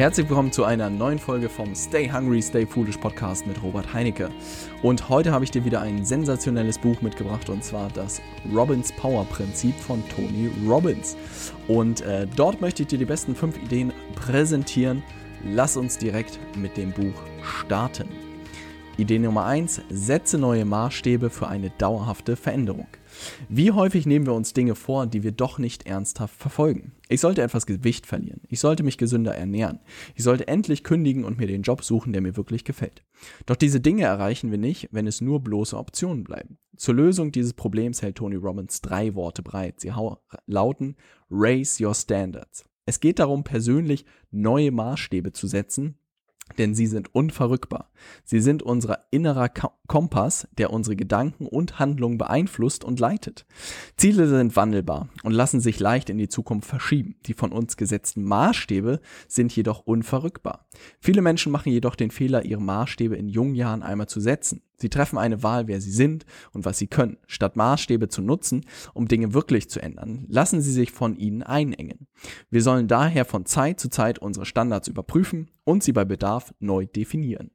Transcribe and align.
Herzlich 0.00 0.30
willkommen 0.30 0.50
zu 0.50 0.64
einer 0.64 0.88
neuen 0.88 1.18
Folge 1.18 1.50
vom 1.50 1.74
Stay 1.74 2.10
Hungry, 2.10 2.40
Stay 2.40 2.64
Foolish 2.64 2.96
Podcast 2.96 3.46
mit 3.46 3.62
Robert 3.62 3.92
Heinecke. 3.92 4.30
Und 4.82 5.10
heute 5.10 5.30
habe 5.30 5.44
ich 5.44 5.50
dir 5.50 5.62
wieder 5.62 5.82
ein 5.82 6.06
sensationelles 6.06 6.78
Buch 6.78 7.02
mitgebracht 7.02 7.50
und 7.50 7.62
zwar 7.62 7.90
das 7.90 8.22
Robbins 8.50 8.92
Power 8.92 9.26
Prinzip 9.26 9.74
von 9.74 10.02
Tony 10.08 10.50
Robbins. 10.66 11.18
Und 11.68 12.00
äh, 12.00 12.26
dort 12.34 12.62
möchte 12.62 12.84
ich 12.84 12.88
dir 12.88 12.98
die 12.98 13.04
besten 13.04 13.34
fünf 13.34 13.62
Ideen 13.62 13.92
präsentieren. 14.14 15.02
Lass 15.44 15.76
uns 15.76 15.98
direkt 15.98 16.40
mit 16.56 16.78
dem 16.78 16.92
Buch 16.92 17.20
starten. 17.42 18.08
Idee 18.96 19.18
Nummer 19.18 19.44
1. 19.44 19.82
Setze 19.90 20.38
neue 20.38 20.64
Maßstäbe 20.64 21.28
für 21.28 21.48
eine 21.48 21.68
dauerhafte 21.76 22.36
Veränderung. 22.36 22.86
Wie 23.48 23.72
häufig 23.72 24.06
nehmen 24.06 24.26
wir 24.26 24.34
uns 24.34 24.52
Dinge 24.52 24.74
vor, 24.74 25.06
die 25.06 25.22
wir 25.22 25.32
doch 25.32 25.58
nicht 25.58 25.86
ernsthaft 25.86 26.34
verfolgen? 26.34 26.92
Ich 27.08 27.20
sollte 27.20 27.42
etwas 27.42 27.66
Gewicht 27.66 28.06
verlieren. 28.06 28.40
Ich 28.48 28.60
sollte 28.60 28.82
mich 28.82 28.98
gesünder 28.98 29.34
ernähren. 29.34 29.80
Ich 30.14 30.22
sollte 30.22 30.48
endlich 30.48 30.84
kündigen 30.84 31.24
und 31.24 31.38
mir 31.38 31.46
den 31.46 31.62
Job 31.62 31.82
suchen, 31.82 32.12
der 32.12 32.22
mir 32.22 32.36
wirklich 32.36 32.64
gefällt. 32.64 33.02
Doch 33.46 33.56
diese 33.56 33.80
Dinge 33.80 34.04
erreichen 34.04 34.50
wir 34.50 34.58
nicht, 34.58 34.88
wenn 34.92 35.06
es 35.06 35.20
nur 35.20 35.40
bloße 35.40 35.76
Optionen 35.76 36.24
bleiben. 36.24 36.58
Zur 36.76 36.94
Lösung 36.94 37.32
dieses 37.32 37.52
Problems 37.52 38.00
hält 38.02 38.16
Tony 38.16 38.36
Robbins 38.36 38.80
drei 38.80 39.14
Worte 39.14 39.42
bereit. 39.42 39.80
Sie 39.80 39.92
lauten 40.46 40.96
Raise 41.30 41.84
Your 41.84 41.94
Standards. 41.94 42.64
Es 42.86 43.00
geht 43.00 43.18
darum, 43.18 43.44
persönlich 43.44 44.04
neue 44.30 44.70
Maßstäbe 44.70 45.32
zu 45.32 45.46
setzen, 45.46 45.98
denn 46.58 46.74
sie 46.74 46.86
sind 46.86 47.14
unverrückbar. 47.14 47.90
Sie 48.24 48.40
sind 48.40 48.62
unser 48.62 49.04
innerer 49.10 49.48
Kompass, 49.48 50.48
der 50.58 50.72
unsere 50.72 50.96
Gedanken 50.96 51.46
und 51.46 51.78
Handlungen 51.78 52.18
beeinflusst 52.18 52.84
und 52.84 53.00
leitet. 53.00 53.46
Ziele 53.96 54.28
sind 54.28 54.56
wandelbar 54.56 55.08
und 55.22 55.32
lassen 55.32 55.60
sich 55.60 55.80
leicht 55.80 56.10
in 56.10 56.18
die 56.18 56.28
Zukunft 56.28 56.68
verschieben. 56.68 57.16
Die 57.26 57.34
von 57.34 57.52
uns 57.52 57.76
gesetzten 57.76 58.24
Maßstäbe 58.24 59.00
sind 59.28 59.54
jedoch 59.54 59.80
unverrückbar. 59.80 60.66
Viele 61.00 61.22
Menschen 61.22 61.52
machen 61.52 61.72
jedoch 61.72 61.96
den 61.96 62.10
Fehler, 62.10 62.44
ihre 62.44 62.62
Maßstäbe 62.62 63.16
in 63.16 63.28
jungen 63.28 63.54
Jahren 63.54 63.82
einmal 63.82 64.08
zu 64.08 64.20
setzen. 64.20 64.62
Sie 64.80 64.88
treffen 64.88 65.18
eine 65.18 65.42
Wahl, 65.42 65.68
wer 65.68 65.80
sie 65.80 65.90
sind 65.90 66.24
und 66.52 66.64
was 66.64 66.78
sie 66.78 66.86
können. 66.86 67.18
Statt 67.26 67.56
Maßstäbe 67.56 68.08
zu 68.08 68.22
nutzen, 68.22 68.64
um 68.94 69.08
Dinge 69.08 69.34
wirklich 69.34 69.68
zu 69.68 69.80
ändern, 69.80 70.26
lassen 70.28 70.60
sie 70.60 70.72
sich 70.72 70.90
von 70.92 71.16
ihnen 71.16 71.42
einengen. 71.42 72.06
Wir 72.50 72.62
sollen 72.62 72.88
daher 72.88 73.24
von 73.24 73.46
Zeit 73.46 73.80
zu 73.80 73.90
Zeit 73.90 74.18
unsere 74.18 74.46
Standards 74.46 74.88
überprüfen 74.88 75.50
und 75.64 75.82
sie 75.82 75.92
bei 75.92 76.04
Bedarf 76.04 76.54
neu 76.58 76.86
definieren. 76.86 77.50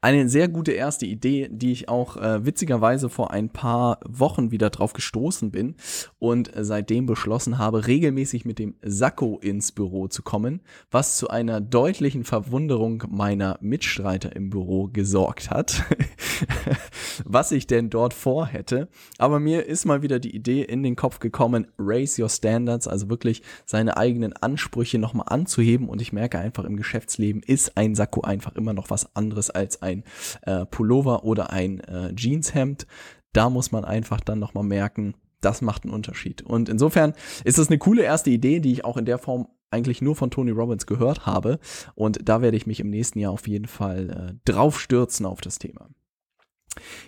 Eine 0.00 0.28
sehr 0.28 0.48
gute 0.48 0.72
erste 0.72 1.06
Idee, 1.06 1.48
die 1.48 1.70
ich 1.70 1.88
auch 1.88 2.16
äh, 2.16 2.44
witzigerweise 2.44 3.08
vor 3.08 3.30
ein 3.30 3.50
paar 3.50 4.00
Wochen 4.04 4.50
wieder 4.50 4.70
drauf 4.70 4.94
gestoßen 4.94 5.52
bin 5.52 5.76
und 6.18 6.50
seitdem 6.56 7.06
beschlossen 7.06 7.58
habe, 7.58 7.86
regelmäßig 7.86 8.44
mit 8.44 8.58
dem 8.58 8.74
Sakko 8.82 9.38
ins 9.40 9.70
Büro 9.70 10.08
zu 10.08 10.22
kommen, 10.22 10.60
was 10.90 11.16
zu 11.16 11.28
einer 11.30 11.60
deutlichen 11.60 12.24
Verwunderung 12.24 13.04
meiner 13.08 13.58
Mitstreiter 13.60 14.34
im 14.34 14.50
Büro 14.50 14.88
gesorgt 14.92 15.50
hat, 15.50 15.84
was 17.24 17.52
ich 17.52 17.66
denn 17.66 17.90
dort 17.90 18.14
vorhätte. 18.14 18.88
Aber 19.18 19.40
mir 19.40 19.66
ist 19.66 19.84
mal 19.84 20.02
wieder 20.02 20.18
die 20.18 20.34
Idee 20.34 20.62
in 20.62 20.82
den 20.82 20.96
Kopf 20.96 21.18
gekommen, 21.18 21.66
raise 21.78 22.20
your 22.20 22.28
standards, 22.28 22.88
also 22.88 23.08
wirklich 23.08 23.42
seine 23.64 23.96
eigenen 23.96 24.32
Ansprüche 24.32 24.98
nochmal 24.98 25.26
anzuheben 25.28 25.88
und 25.88 26.00
ich 26.02 26.12
merke 26.12 26.38
einfach 26.38 26.64
im 26.64 26.76
Geschäftsleben 26.76 27.42
ist 27.42 27.76
ein 27.76 27.94
Sakko 27.94 28.22
einfach 28.22 28.54
immer 28.56 28.72
noch 28.72 28.90
was 28.90 29.14
anderes 29.14 29.50
als 29.50 29.82
ein 29.82 30.04
äh, 30.42 30.64
Pullover 30.66 31.24
oder 31.24 31.50
ein 31.50 31.80
äh, 31.80 32.14
Jeanshemd. 32.14 32.86
Da 33.32 33.50
muss 33.50 33.72
man 33.72 33.84
einfach 33.84 34.20
dann 34.20 34.38
nochmal 34.38 34.64
merken, 34.64 35.14
das 35.40 35.60
macht 35.60 35.84
einen 35.84 35.92
Unterschied. 35.92 36.42
Und 36.42 36.68
insofern 36.68 37.14
ist 37.44 37.58
es 37.58 37.68
eine 37.68 37.78
coole 37.78 38.02
erste 38.02 38.30
Idee, 38.30 38.60
die 38.60 38.72
ich 38.72 38.84
auch 38.84 38.96
in 38.96 39.04
der 39.04 39.18
Form 39.18 39.48
eigentlich 39.70 40.02
nur 40.02 40.14
von 40.14 40.30
Tony 40.30 40.50
Robbins 40.50 40.86
gehört 40.86 41.26
habe. 41.26 41.58
Und 41.94 42.28
da 42.28 42.42
werde 42.42 42.56
ich 42.56 42.66
mich 42.66 42.80
im 42.80 42.90
nächsten 42.90 43.18
Jahr 43.18 43.32
auf 43.32 43.48
jeden 43.48 43.66
Fall 43.66 44.10
äh, 44.10 44.50
drauf 44.50 44.80
stürzen 44.80 45.26
auf 45.26 45.40
das 45.40 45.58
Thema. 45.58 45.88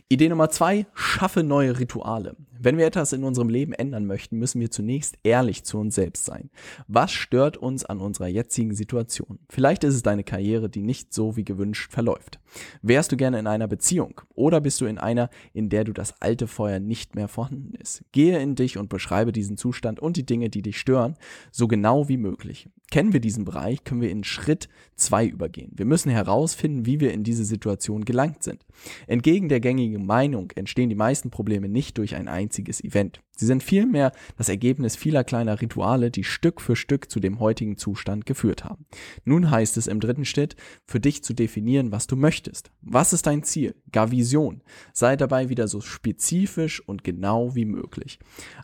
Idee 0.09 0.29
Nummer 0.29 0.51
zwei, 0.51 0.87
schaffe 0.95 1.43
neue 1.43 1.79
Rituale. 1.79 2.37
Wenn 2.65 2.79
wir 2.79 2.87
etwas 2.87 3.13
in 3.13 3.25
unserem 3.25 3.51
Leben 3.51 3.75
ändern 3.75 4.07
möchten, 4.07 4.39
müssen 4.39 4.59
wir 4.59 4.71
zunächst 4.71 5.19
ehrlich 5.23 5.65
zu 5.65 5.77
uns 5.77 5.97
selbst 5.97 6.25
sein. 6.25 6.49
Was 6.89 7.13
stört 7.13 7.59
uns 7.59 7.85
an 7.85 8.01
unserer 8.01 8.27
jetzigen 8.27 8.75
Situation? 8.75 9.39
Vielleicht 9.51 9.85
ist 9.85 9.95
es 9.95 10.03
deine 10.03 10.25
Karriere, 10.25 10.71
die 10.71 10.81
nicht 10.81 11.13
so 11.13 11.37
wie 11.37 11.45
gewünscht 11.45 11.93
verläuft. 11.93 12.41
Wärst 12.81 13.13
du 13.13 13.19
gerne 13.19 13.39
in 13.39 13.47
einer 13.47 13.69
Beziehung 13.69 14.23
oder 14.35 14.63
bist 14.63 14.81
du 14.81 14.87
in 14.87 14.97
einer, 14.97 15.29
in 15.53 15.69
der 15.69 15.85
du 15.85 15.93
das 15.93 16.23
alte 16.23 16.47
Feuer 16.47 16.81
nicht 16.81 17.15
mehr 17.15 17.29
vorhanden 17.29 17.75
ist? 17.75 18.03
Gehe 18.13 18.39
in 18.39 18.55
dich 18.55 18.79
und 18.79 18.89
beschreibe 18.89 19.33
diesen 19.33 19.59
Zustand 19.59 20.01
und 20.01 20.17
die 20.17 20.25
Dinge, 20.25 20.49
die 20.49 20.63
dich 20.63 20.79
stören, 20.79 21.17
so 21.53 21.69
genau 21.69 22.09
wie 22.09 22.17
möglich. 22.17 22.71
Kennen 22.91 23.13
wir 23.13 23.21
diesen 23.21 23.45
Bereich, 23.45 23.83
können 23.83 24.03
wir 24.03 24.11
in 24.11 24.25
Schritt 24.25 24.69
zwei 24.95 25.27
übergehen. 25.27 25.73
Wir 25.75 25.85
müssen 25.85 26.11
herausfinden, 26.11 26.87
wie 26.87 27.01
wir 27.01 27.13
in 27.13 27.25
diese 27.25 27.45
Situation 27.45 28.05
gelangt 28.05 28.43
sind. 28.43 28.65
Entgegen 29.07 29.49
der 29.49 29.61
gängigen 29.61 30.07
Meinung 30.07 30.53
entstehen 30.55 30.91
die 30.91 30.95
meisten 30.95 31.31
Probleme 31.31 31.69
nicht 31.69 31.99
durch 31.99 32.15
ein 32.15 32.29
einziges 32.29 32.54
einziges 32.55 32.83
Event. 32.83 33.21
Sie 33.37 33.47
sind 33.47 33.65
vielmehr 33.65 34.13
das 34.37 34.49
Ergebnis 34.49 34.95
vieler 34.95 35.25
kleiner 35.25 35.61
Rituale, 35.61 36.13
die 36.13 36.23
Stück 36.23 36.61
für 36.61 36.77
Stück 36.77 37.11
zu 37.11 37.19
dem 37.19 37.41
heutigen 37.41 37.77
Zustand 37.77 38.27
geführt 38.27 38.65
haben. 38.65 38.87
Nun 39.25 39.51
heißt 39.51 39.77
es 39.77 39.89
im 39.89 39.99
dritten 39.99 40.25
Schritt, 40.25 40.55
für 40.87 41.01
dich 41.01 41.25
zu 41.25 41.35
definieren, 41.35 41.91
was 41.91 42.07
du 42.07 42.15
möchtest. 42.15 42.71
Was 42.81 43.13
ist 43.13 43.27
dein 43.27 43.43
Ziel? 43.43 43.75
Gar 43.91 44.13
Vision. 44.13 44.63
Sei 44.93 45.17
dabei 45.17 45.49
wieder 45.49 45.67
so 45.67 45.81
spezifisch 45.81 46.81
und 46.87 47.03
genau 47.03 47.57
wie 47.57 47.65
möglich. 47.65 48.21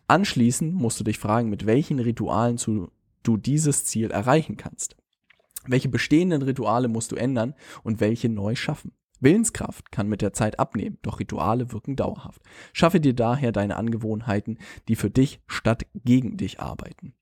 Anschließend 0.07 0.72
musst 0.72 1.01
du 1.01 1.05
dich 1.05 1.19
fragen, 1.19 1.51
mit 1.51 1.67
welchen 1.67 1.99
Ritualen 1.99 2.59
du 3.25 3.37
dieses 3.37 3.84
Ziel 3.87 4.12
erreichen 4.12 4.57
kannst. 4.57 4.97
Welche 5.67 5.89
bestehenden 5.89 6.43
Rituale 6.43 6.89
musst 6.89 7.11
du 7.11 7.17
ändern 7.17 7.55
und 7.83 8.01
welche 8.01 8.28
neu 8.28 8.55
schaffen? 8.55 8.93
Willenskraft 9.20 9.92
kann 9.92 10.08
mit 10.08 10.22
der 10.22 10.32
Zeit 10.32 10.58
abnehmen, 10.58 10.98
doch 11.03 11.20
Rituale 11.20 11.72
wirken 11.72 11.97
dauerhaft. 11.97 12.42
Schaffe 12.72 13.00
dir 13.00 13.14
daher 13.14 13.53
deine 13.53 13.76
Angewohnheiten, 13.76 14.58
die 14.88 14.97
für 14.97 15.10
dich 15.10 15.41
statt 15.47 15.86
gegen 16.04 16.36
dich 16.36 16.60
arbeiten. 16.60 17.14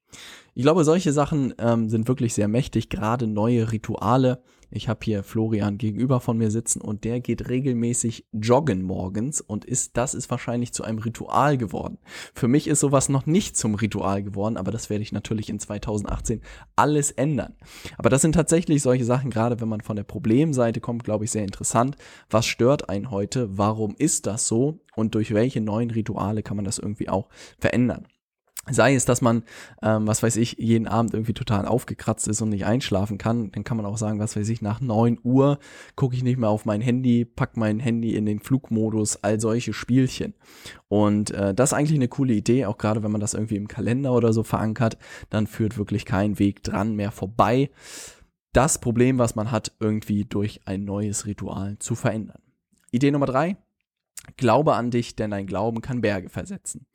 Ich 0.54 0.62
glaube, 0.62 0.84
solche 0.84 1.12
Sachen 1.12 1.54
ähm, 1.58 1.88
sind 1.88 2.08
wirklich 2.08 2.34
sehr 2.34 2.48
mächtig, 2.48 2.88
gerade 2.88 3.26
neue 3.26 3.70
Rituale. 3.72 4.42
Ich 4.70 4.88
habe 4.88 5.00
hier 5.02 5.22
Florian 5.22 5.78
gegenüber 5.78 6.20
von 6.20 6.36
mir 6.36 6.50
sitzen 6.50 6.80
und 6.80 7.04
der 7.04 7.20
geht 7.20 7.48
regelmäßig 7.48 8.26
joggen 8.32 8.82
morgens 8.82 9.40
und 9.40 9.64
ist 9.64 9.96
das 9.96 10.14
ist 10.14 10.30
wahrscheinlich 10.30 10.72
zu 10.72 10.84
einem 10.84 10.98
Ritual 10.98 11.56
geworden. 11.56 11.98
Für 12.34 12.48
mich 12.48 12.68
ist 12.68 12.80
sowas 12.80 13.08
noch 13.08 13.24
nicht 13.24 13.56
zum 13.56 13.74
Ritual 13.74 14.22
geworden, 14.22 14.56
aber 14.56 14.70
das 14.70 14.90
werde 14.90 15.02
ich 15.02 15.12
natürlich 15.12 15.48
in 15.48 15.58
2018 15.58 16.42
alles 16.76 17.10
ändern. 17.10 17.54
Aber 17.96 18.10
das 18.10 18.22
sind 18.22 18.32
tatsächlich 18.32 18.82
solche 18.82 19.04
Sachen, 19.04 19.30
gerade 19.30 19.60
wenn 19.60 19.68
man 19.68 19.80
von 19.80 19.96
der 19.96 20.04
Problemseite 20.04 20.80
kommt, 20.80 21.04
glaube 21.04 21.24
ich, 21.24 21.30
sehr 21.30 21.44
interessant. 21.44 21.96
Was 22.28 22.46
stört 22.46 22.88
einen 22.90 23.10
heute? 23.10 23.56
Warum 23.56 23.94
ist 23.96 24.26
das 24.26 24.46
so? 24.46 24.80
Und 24.94 25.14
durch 25.14 25.32
welche 25.32 25.60
neuen 25.60 25.90
Rituale 25.90 26.42
kann 26.42 26.56
man 26.56 26.64
das 26.64 26.78
irgendwie 26.78 27.08
auch 27.08 27.28
verändern? 27.58 28.06
Sei 28.70 28.94
es, 28.94 29.04
dass 29.04 29.20
man, 29.20 29.42
ähm, 29.82 30.06
was 30.06 30.22
weiß 30.22 30.36
ich, 30.36 30.56
jeden 30.58 30.86
Abend 30.86 31.14
irgendwie 31.14 31.32
total 31.32 31.66
aufgekratzt 31.66 32.28
ist 32.28 32.42
und 32.42 32.50
nicht 32.50 32.66
einschlafen 32.66 33.18
kann, 33.18 33.50
dann 33.52 33.64
kann 33.64 33.76
man 33.76 33.86
auch 33.86 33.98
sagen, 33.98 34.18
was 34.18 34.36
weiß 34.36 34.48
ich, 34.48 34.62
nach 34.62 34.80
neun 34.80 35.18
Uhr 35.22 35.58
gucke 35.96 36.14
ich 36.14 36.22
nicht 36.22 36.38
mehr 36.38 36.48
auf 36.48 36.64
mein 36.64 36.80
Handy, 36.80 37.24
pack 37.24 37.56
mein 37.56 37.80
Handy 37.80 38.14
in 38.14 38.26
den 38.26 38.40
Flugmodus, 38.40 39.22
all 39.22 39.40
solche 39.40 39.72
Spielchen. 39.72 40.34
Und 40.88 41.30
äh, 41.30 41.54
das 41.54 41.70
ist 41.70 41.78
eigentlich 41.78 41.98
eine 41.98 42.08
coole 42.08 42.34
Idee, 42.34 42.66
auch 42.66 42.78
gerade 42.78 43.02
wenn 43.02 43.12
man 43.12 43.20
das 43.20 43.34
irgendwie 43.34 43.56
im 43.56 43.68
Kalender 43.68 44.12
oder 44.12 44.32
so 44.32 44.42
verankert, 44.42 44.98
dann 45.30 45.46
führt 45.46 45.78
wirklich 45.78 46.04
kein 46.04 46.38
Weg 46.38 46.62
dran 46.62 46.94
mehr 46.94 47.10
vorbei, 47.10 47.70
das 48.52 48.80
Problem, 48.80 49.18
was 49.18 49.36
man 49.36 49.50
hat, 49.50 49.72
irgendwie 49.78 50.24
durch 50.24 50.60
ein 50.64 50.84
neues 50.84 51.26
Ritual 51.26 51.78
zu 51.78 51.94
verändern. 51.94 52.40
Idee 52.90 53.10
Nummer 53.10 53.26
drei, 53.26 53.56
Glaube 54.36 54.74
an 54.74 54.90
dich, 54.90 55.16
denn 55.16 55.30
dein 55.30 55.46
Glauben 55.46 55.80
kann 55.80 56.00
Berge 56.00 56.28
versetzen. 56.28 56.86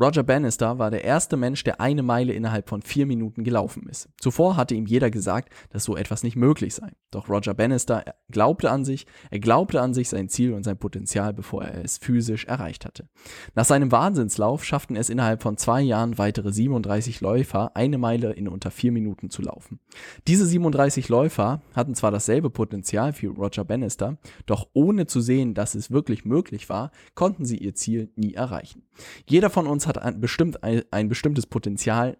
Roger 0.00 0.24
Bannister 0.24 0.78
war 0.80 0.90
der 0.90 1.04
erste 1.04 1.36
Mensch, 1.36 1.62
der 1.62 1.80
eine 1.80 2.02
Meile 2.02 2.32
innerhalb 2.32 2.68
von 2.68 2.82
vier 2.82 3.06
Minuten 3.06 3.44
gelaufen 3.44 3.88
ist. 3.88 4.08
Zuvor 4.18 4.56
hatte 4.56 4.74
ihm 4.74 4.86
jeder 4.86 5.10
gesagt, 5.10 5.52
dass 5.70 5.84
so 5.84 5.96
etwas 5.96 6.24
nicht 6.24 6.34
möglich 6.34 6.74
sei. 6.74 6.90
Doch 7.12 7.28
Roger 7.28 7.54
Bannister 7.54 8.04
glaubte 8.28 8.72
an 8.72 8.84
sich, 8.84 9.06
er 9.30 9.38
glaubte 9.38 9.80
an 9.80 9.94
sich, 9.94 10.08
sein 10.08 10.28
Ziel 10.28 10.52
und 10.52 10.64
sein 10.64 10.78
Potenzial, 10.78 11.32
bevor 11.32 11.64
er 11.64 11.84
es 11.84 11.98
physisch 11.98 12.44
erreicht 12.46 12.84
hatte. 12.84 13.08
Nach 13.54 13.64
seinem 13.64 13.92
Wahnsinnslauf 13.92 14.64
schafften 14.64 14.96
es 14.96 15.10
innerhalb 15.10 15.42
von 15.42 15.56
zwei 15.56 15.80
Jahren 15.80 16.18
weitere 16.18 16.52
37 16.52 17.20
Läufer, 17.20 17.76
eine 17.76 17.98
Meile 17.98 18.32
in 18.32 18.48
unter 18.48 18.72
vier 18.72 18.90
Minuten 18.90 19.30
zu 19.30 19.42
laufen. 19.42 19.78
Diese 20.26 20.44
37 20.44 21.08
Läufer 21.08 21.62
hatten 21.74 21.94
zwar 21.94 22.10
dasselbe 22.10 22.50
Potenzial 22.50 23.14
wie 23.20 23.26
Roger 23.26 23.64
Bannister, 23.64 24.18
doch 24.46 24.66
ohne 24.72 25.06
zu 25.06 25.20
sehen, 25.20 25.54
dass 25.54 25.76
es 25.76 25.92
wirklich 25.92 26.24
möglich 26.24 26.68
war, 26.68 26.90
konnten 27.14 27.44
sie 27.44 27.58
ihr 27.58 27.74
Ziel 27.74 28.10
nie 28.16 28.34
erreichen. 28.34 28.83
Jeder 29.26 29.50
von 29.50 29.66
uns 29.66 29.86
hat 29.86 29.98
ein, 29.98 30.20
bestimmt 30.20 30.62
ein, 30.62 30.82
ein 30.90 31.08
bestimmtes 31.08 31.46
Potenzial, 31.46 32.16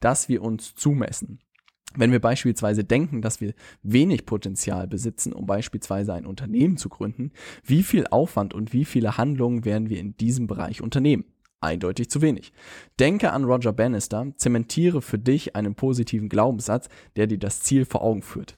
das 0.00 0.28
wir 0.28 0.42
uns 0.42 0.74
zumessen. 0.74 1.40
Wenn 1.94 2.12
wir 2.12 2.20
beispielsweise 2.20 2.84
denken, 2.84 3.22
dass 3.22 3.40
wir 3.40 3.54
wenig 3.82 4.26
Potenzial 4.26 4.86
besitzen, 4.86 5.32
um 5.32 5.46
beispielsweise 5.46 6.12
ein 6.12 6.26
Unternehmen 6.26 6.76
zu 6.76 6.88
gründen, 6.88 7.32
wie 7.64 7.82
viel 7.82 8.06
Aufwand 8.06 8.52
und 8.52 8.72
wie 8.72 8.84
viele 8.84 9.16
Handlungen 9.16 9.64
werden 9.64 9.88
wir 9.88 9.98
in 9.98 10.16
diesem 10.16 10.46
Bereich 10.46 10.82
unternehmen? 10.82 11.24
eindeutig 11.60 12.08
zu 12.08 12.22
wenig. 12.22 12.52
Denke 13.00 13.32
an 13.32 13.42
Roger 13.42 13.72
Bannister, 13.72 14.32
zementiere 14.36 15.02
für 15.02 15.18
dich 15.18 15.56
einen 15.56 15.74
positiven 15.74 16.28
Glaubenssatz, 16.28 16.88
der 17.16 17.26
dir 17.26 17.38
das 17.38 17.62
Ziel 17.62 17.84
vor 17.84 18.02
Augen 18.02 18.22
führt 18.22 18.56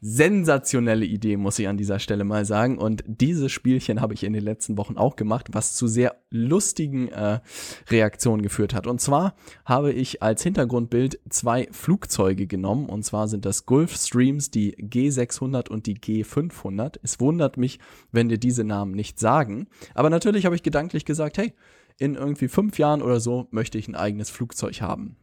sensationelle 0.00 1.04
Idee, 1.04 1.36
muss 1.36 1.58
ich 1.58 1.68
an 1.68 1.76
dieser 1.76 1.98
Stelle 1.98 2.24
mal 2.24 2.44
sagen. 2.44 2.78
Und 2.78 3.02
dieses 3.06 3.50
Spielchen 3.52 4.00
habe 4.00 4.14
ich 4.14 4.24
in 4.24 4.32
den 4.32 4.44
letzten 4.44 4.78
Wochen 4.78 4.96
auch 4.96 5.16
gemacht, 5.16 5.48
was 5.52 5.74
zu 5.74 5.86
sehr 5.86 6.16
lustigen 6.30 7.08
äh, 7.08 7.40
Reaktionen 7.90 8.42
geführt 8.42 8.74
hat. 8.74 8.86
Und 8.86 9.00
zwar 9.00 9.34
habe 9.64 9.92
ich 9.92 10.22
als 10.22 10.42
Hintergrundbild 10.42 11.20
zwei 11.30 11.68
Flugzeuge 11.70 12.46
genommen. 12.46 12.86
Und 12.86 13.04
zwar 13.04 13.28
sind 13.28 13.44
das 13.44 13.66
Gulfstreams, 13.66 14.50
die 14.50 14.76
G600 14.76 15.68
und 15.68 15.86
die 15.86 15.96
G500. 15.96 16.98
Es 17.02 17.20
wundert 17.20 17.56
mich, 17.56 17.78
wenn 18.12 18.28
dir 18.28 18.38
diese 18.38 18.64
Namen 18.64 18.92
nicht 18.92 19.18
sagen. 19.18 19.68
Aber 19.94 20.10
natürlich 20.10 20.44
habe 20.44 20.54
ich 20.54 20.62
gedanklich 20.62 21.04
gesagt, 21.04 21.38
hey, 21.38 21.52
in 21.98 22.14
irgendwie 22.14 22.48
fünf 22.48 22.78
Jahren 22.78 23.02
oder 23.02 23.20
so 23.20 23.48
möchte 23.50 23.78
ich 23.78 23.88
ein 23.88 23.96
eigenes 23.96 24.30
Flugzeug 24.30 24.80
haben. 24.80 25.16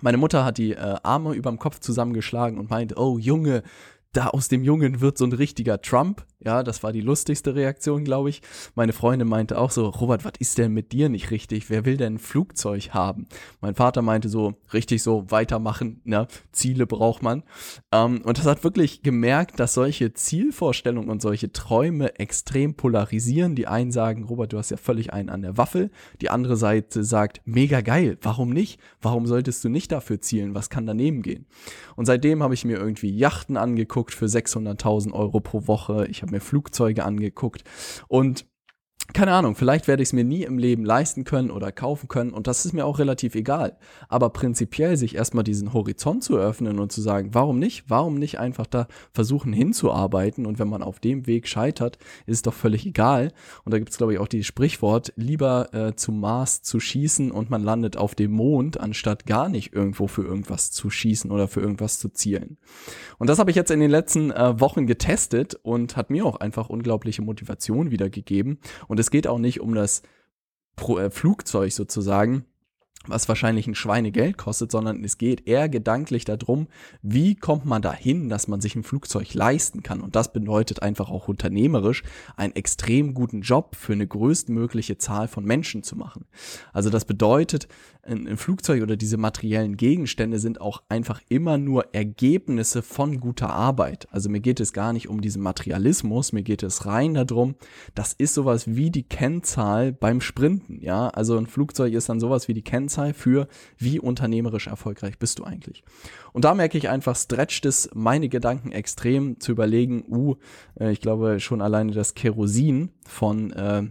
Meine 0.00 0.16
Mutter 0.16 0.44
hat 0.44 0.58
die 0.58 0.72
äh, 0.72 0.96
Arme 1.02 1.34
überm 1.34 1.58
Kopf 1.58 1.78
zusammengeschlagen 1.78 2.58
und 2.58 2.70
meinte, 2.70 2.96
oh 2.98 3.18
Junge, 3.18 3.62
da 4.12 4.28
aus 4.28 4.48
dem 4.48 4.62
Jungen 4.62 5.00
wird 5.00 5.16
so 5.16 5.24
ein 5.24 5.32
richtiger 5.32 5.80
Trump. 5.80 6.24
Ja, 6.44 6.62
das 6.64 6.82
war 6.82 6.92
die 6.92 7.00
lustigste 7.00 7.54
Reaktion, 7.54 8.04
glaube 8.04 8.28
ich. 8.28 8.42
Meine 8.74 8.92
Freundin 8.92 9.28
meinte 9.28 9.56
auch 9.58 9.70
so, 9.70 9.88
Robert, 9.88 10.24
was 10.24 10.32
ist 10.40 10.58
denn 10.58 10.72
mit 10.72 10.92
dir 10.92 11.08
nicht 11.08 11.30
richtig? 11.30 11.70
Wer 11.70 11.84
will 11.84 11.96
denn 11.96 12.14
ein 12.14 12.18
Flugzeug 12.18 12.90
haben? 12.90 13.26
Mein 13.60 13.76
Vater 13.76 14.02
meinte 14.02 14.28
so, 14.28 14.54
richtig 14.72 15.02
so, 15.02 15.30
weitermachen, 15.30 16.00
ne? 16.04 16.26
Ziele 16.50 16.86
braucht 16.86 17.22
man. 17.22 17.44
Ähm, 17.92 18.22
und 18.22 18.38
das 18.38 18.44
hat 18.44 18.64
wirklich 18.64 19.02
gemerkt, 19.02 19.60
dass 19.60 19.74
solche 19.74 20.12
Zielvorstellungen 20.12 21.08
und 21.08 21.22
solche 21.22 21.52
Träume 21.52 22.18
extrem 22.18 22.74
polarisieren. 22.74 23.54
Die 23.54 23.68
einen 23.68 23.92
sagen, 23.92 24.24
Robert, 24.24 24.52
du 24.52 24.58
hast 24.58 24.70
ja 24.70 24.76
völlig 24.76 25.12
einen 25.12 25.30
an 25.30 25.42
der 25.42 25.56
Waffel. 25.56 25.90
Die 26.20 26.28
andere 26.28 26.56
Seite 26.56 27.04
sagt, 27.04 27.40
mega 27.44 27.80
geil, 27.82 28.18
warum 28.20 28.50
nicht? 28.50 28.80
Warum 29.00 29.26
solltest 29.26 29.62
du 29.62 29.68
nicht 29.68 29.92
dafür 29.92 30.20
zielen? 30.20 30.56
Was 30.56 30.70
kann 30.70 30.86
daneben 30.86 31.22
gehen? 31.22 31.46
Und 31.94 32.06
seitdem 32.06 32.42
habe 32.42 32.54
ich 32.54 32.64
mir 32.64 32.78
irgendwie 32.78 33.16
Yachten 33.16 33.56
angeguckt 33.56 34.01
für 34.10 34.26
600.000 34.26 35.12
Euro 35.12 35.40
pro 35.40 35.66
Woche. 35.66 36.06
Ich 36.08 36.22
habe 36.22 36.32
mir 36.32 36.40
Flugzeuge 36.40 37.04
angeguckt 37.04 37.62
und 38.08 38.46
keine 39.12 39.32
Ahnung, 39.32 39.56
vielleicht 39.56 39.88
werde 39.88 40.02
ich 40.02 40.10
es 40.10 40.12
mir 40.12 40.24
nie 40.24 40.42
im 40.44 40.58
Leben 40.58 40.84
leisten 40.84 41.24
können 41.24 41.50
oder 41.50 41.72
kaufen 41.72 42.08
können 42.08 42.30
und 42.32 42.46
das 42.46 42.64
ist 42.64 42.72
mir 42.72 42.86
auch 42.86 42.98
relativ 42.98 43.34
egal. 43.34 43.76
Aber 44.08 44.30
prinzipiell 44.30 44.96
sich 44.96 45.16
erstmal 45.16 45.44
diesen 45.44 45.72
Horizont 45.72 46.24
zu 46.24 46.36
öffnen 46.36 46.78
und 46.78 46.92
zu 46.92 47.00
sagen, 47.00 47.30
warum 47.32 47.58
nicht? 47.58 47.84
Warum 47.88 48.14
nicht 48.14 48.38
einfach 48.38 48.66
da 48.66 48.86
versuchen 49.12 49.52
hinzuarbeiten 49.52 50.46
und 50.46 50.58
wenn 50.58 50.68
man 50.68 50.82
auf 50.82 51.00
dem 51.00 51.26
Weg 51.26 51.48
scheitert, 51.48 51.98
ist 52.26 52.36
es 52.36 52.42
doch 52.42 52.54
völlig 52.54 52.86
egal. 52.86 53.32
Und 53.64 53.72
da 53.72 53.78
gibt 53.78 53.90
es, 53.90 53.98
glaube 53.98 54.14
ich, 54.14 54.18
auch 54.18 54.28
dieses 54.28 54.46
Sprichwort, 54.46 55.12
lieber 55.16 55.74
äh, 55.74 55.94
zum 55.96 56.20
Mars 56.20 56.62
zu 56.62 56.80
schießen 56.80 57.30
und 57.30 57.50
man 57.50 57.62
landet 57.62 57.96
auf 57.96 58.14
dem 58.14 58.32
Mond, 58.32 58.80
anstatt 58.80 59.26
gar 59.26 59.48
nicht 59.48 59.74
irgendwo 59.74 60.06
für 60.06 60.22
irgendwas 60.22 60.70
zu 60.70 60.90
schießen 60.90 61.30
oder 61.30 61.48
für 61.48 61.60
irgendwas 61.60 61.98
zu 61.98 62.08
zielen. 62.08 62.56
Und 63.18 63.28
das 63.28 63.38
habe 63.38 63.50
ich 63.50 63.56
jetzt 63.56 63.70
in 63.70 63.80
den 63.80 63.90
letzten 63.90 64.30
äh, 64.30 64.58
Wochen 64.60 64.86
getestet 64.86 65.54
und 65.62 65.96
hat 65.96 66.10
mir 66.10 66.24
auch 66.24 66.36
einfach 66.36 66.68
unglaubliche 66.68 67.22
Motivation 67.22 67.90
wiedergegeben. 67.90 68.58
Und 68.92 69.00
es 69.00 69.10
geht 69.10 69.26
auch 69.26 69.38
nicht 69.38 69.58
um 69.62 69.74
das 69.74 70.02
Pro 70.76 70.98
äh, 70.98 71.08
Flugzeug 71.08 71.72
sozusagen, 71.72 72.44
was 73.06 73.28
wahrscheinlich 73.28 73.66
ein 73.66 73.74
Schweinegeld 73.74 74.38
kostet, 74.38 74.70
sondern 74.70 75.02
es 75.04 75.18
geht 75.18 75.46
eher 75.46 75.68
gedanklich 75.68 76.24
darum, 76.24 76.68
wie 77.02 77.34
kommt 77.34 77.64
man 77.64 77.82
dahin, 77.82 78.28
dass 78.28 78.48
man 78.48 78.60
sich 78.60 78.74
ein 78.76 78.82
Flugzeug 78.82 79.34
leisten 79.34 79.82
kann. 79.82 80.00
Und 80.00 80.16
das 80.16 80.32
bedeutet 80.32 80.82
einfach 80.82 81.10
auch 81.10 81.28
unternehmerisch 81.28 82.02
einen 82.36 82.54
extrem 82.54 83.14
guten 83.14 83.42
Job 83.42 83.76
für 83.76 83.92
eine 83.92 84.06
größtmögliche 84.06 84.98
Zahl 84.98 85.28
von 85.28 85.44
Menschen 85.44 85.82
zu 85.82 85.96
machen. 85.96 86.26
Also 86.72 86.90
das 86.90 87.04
bedeutet, 87.04 87.68
ein, 88.04 88.36
Flugzeug 88.36 88.82
oder 88.82 88.96
diese 88.96 89.16
materiellen 89.16 89.76
Gegenstände 89.76 90.38
sind 90.40 90.60
auch 90.60 90.82
einfach 90.88 91.20
immer 91.28 91.58
nur 91.58 91.94
Ergebnisse 91.94 92.82
von 92.82 93.20
guter 93.20 93.50
Arbeit. 93.50 94.08
Also 94.10 94.28
mir 94.28 94.40
geht 94.40 94.58
es 94.58 94.72
gar 94.72 94.92
nicht 94.92 95.08
um 95.08 95.20
diesen 95.20 95.42
Materialismus, 95.42 96.32
mir 96.32 96.42
geht 96.42 96.62
es 96.62 96.86
rein 96.86 97.14
darum, 97.14 97.54
das 97.94 98.12
ist 98.12 98.34
sowas 98.34 98.66
wie 98.66 98.90
die 98.90 99.04
Kennzahl 99.04 99.92
beim 99.92 100.20
Sprinten, 100.20 100.80
ja. 100.80 101.08
Also 101.08 101.36
ein 101.36 101.46
Flugzeug 101.46 101.92
ist 101.92 102.08
dann 102.08 102.20
sowas 102.20 102.48
wie 102.48 102.54
die 102.54 102.62
Kennzahl 102.62 102.91
für, 103.14 103.48
wie 103.78 103.98
unternehmerisch 104.00 104.66
erfolgreich 104.66 105.18
bist 105.18 105.38
du 105.38 105.44
eigentlich. 105.44 105.84
Und 106.32 106.44
da 106.44 106.54
merke 106.54 106.78
ich 106.78 106.88
einfach, 106.88 107.16
stretcht 107.16 107.66
es 107.66 107.90
meine 107.94 108.28
Gedanken 108.28 108.72
extrem 108.72 109.40
zu 109.40 109.52
überlegen, 109.52 110.04
uh, 110.08 110.36
äh, 110.78 110.92
ich 110.92 111.00
glaube 111.00 111.40
schon 111.40 111.60
alleine 111.60 111.92
das 111.92 112.14
Kerosin 112.14 112.90
von 113.06 113.52
äh, 113.52 113.84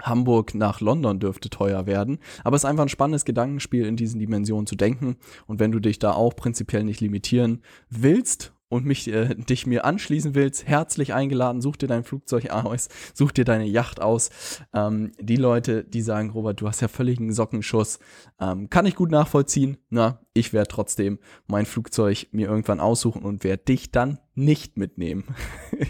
Hamburg 0.00 0.54
nach 0.54 0.80
London 0.80 1.18
dürfte 1.18 1.50
teuer 1.50 1.86
werden. 1.86 2.18
Aber 2.44 2.56
es 2.56 2.62
ist 2.62 2.70
einfach 2.70 2.84
ein 2.84 2.88
spannendes 2.88 3.24
Gedankenspiel, 3.24 3.84
in 3.84 3.96
diesen 3.96 4.20
Dimensionen 4.20 4.66
zu 4.66 4.76
denken. 4.76 5.16
Und 5.46 5.60
wenn 5.60 5.72
du 5.72 5.80
dich 5.80 5.98
da 5.98 6.12
auch 6.12 6.36
prinzipiell 6.36 6.84
nicht 6.84 7.00
limitieren 7.00 7.62
willst 7.90 8.52
und 8.68 8.84
mich, 8.84 9.08
äh, 9.08 9.34
dich 9.34 9.66
mir 9.66 9.84
anschließen 9.84 10.34
willst, 10.34 10.66
herzlich 10.66 11.14
eingeladen, 11.14 11.60
such 11.60 11.76
dir 11.76 11.86
dein 11.86 12.04
Flugzeug 12.04 12.50
aus, 12.50 12.88
such 13.14 13.32
dir 13.32 13.44
deine 13.44 13.66
Yacht 13.66 14.00
aus. 14.00 14.30
Ähm, 14.72 15.12
die 15.20 15.36
Leute, 15.36 15.84
die 15.84 16.02
sagen, 16.02 16.30
Robert, 16.30 16.60
du 16.60 16.68
hast 16.68 16.80
ja 16.80 16.88
völligen 16.88 17.32
Sockenschuss, 17.32 17.98
ähm, 18.40 18.70
kann 18.70 18.86
ich 18.86 18.94
gut 18.94 19.10
nachvollziehen. 19.10 19.78
Na, 19.90 20.20
ich 20.34 20.52
werde 20.52 20.68
trotzdem 20.68 21.18
mein 21.46 21.66
Flugzeug 21.66 22.28
mir 22.32 22.48
irgendwann 22.48 22.80
aussuchen 22.80 23.22
und 23.22 23.44
werde 23.44 23.64
dich 23.64 23.90
dann 23.90 24.18
nicht 24.34 24.76
mitnehmen. 24.76 25.24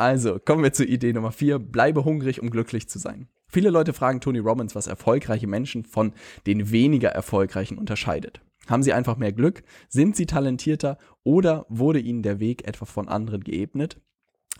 Also, 0.00 0.38
kommen 0.38 0.62
wir 0.62 0.72
zur 0.72 0.86
Idee 0.86 1.12
Nummer 1.12 1.32
4. 1.32 1.58
Bleibe 1.58 2.04
hungrig, 2.04 2.40
um 2.40 2.50
glücklich 2.50 2.88
zu 2.88 3.00
sein. 3.00 3.26
Viele 3.48 3.70
Leute 3.70 3.92
fragen 3.92 4.20
Tony 4.20 4.38
Robbins, 4.38 4.76
was 4.76 4.86
erfolgreiche 4.86 5.48
Menschen 5.48 5.84
von 5.84 6.12
den 6.46 6.70
weniger 6.70 7.08
erfolgreichen 7.08 7.78
unterscheidet. 7.78 8.40
Haben 8.68 8.82
sie 8.82 8.92
einfach 8.92 9.16
mehr 9.16 9.32
Glück? 9.32 9.62
Sind 9.88 10.14
sie 10.16 10.26
talentierter? 10.26 10.98
Oder 11.24 11.66
wurde 11.68 12.00
ihnen 12.00 12.22
der 12.22 12.38
Weg 12.38 12.66
etwa 12.66 12.84
von 12.84 13.08
anderen 13.08 13.42
geebnet? 13.42 14.00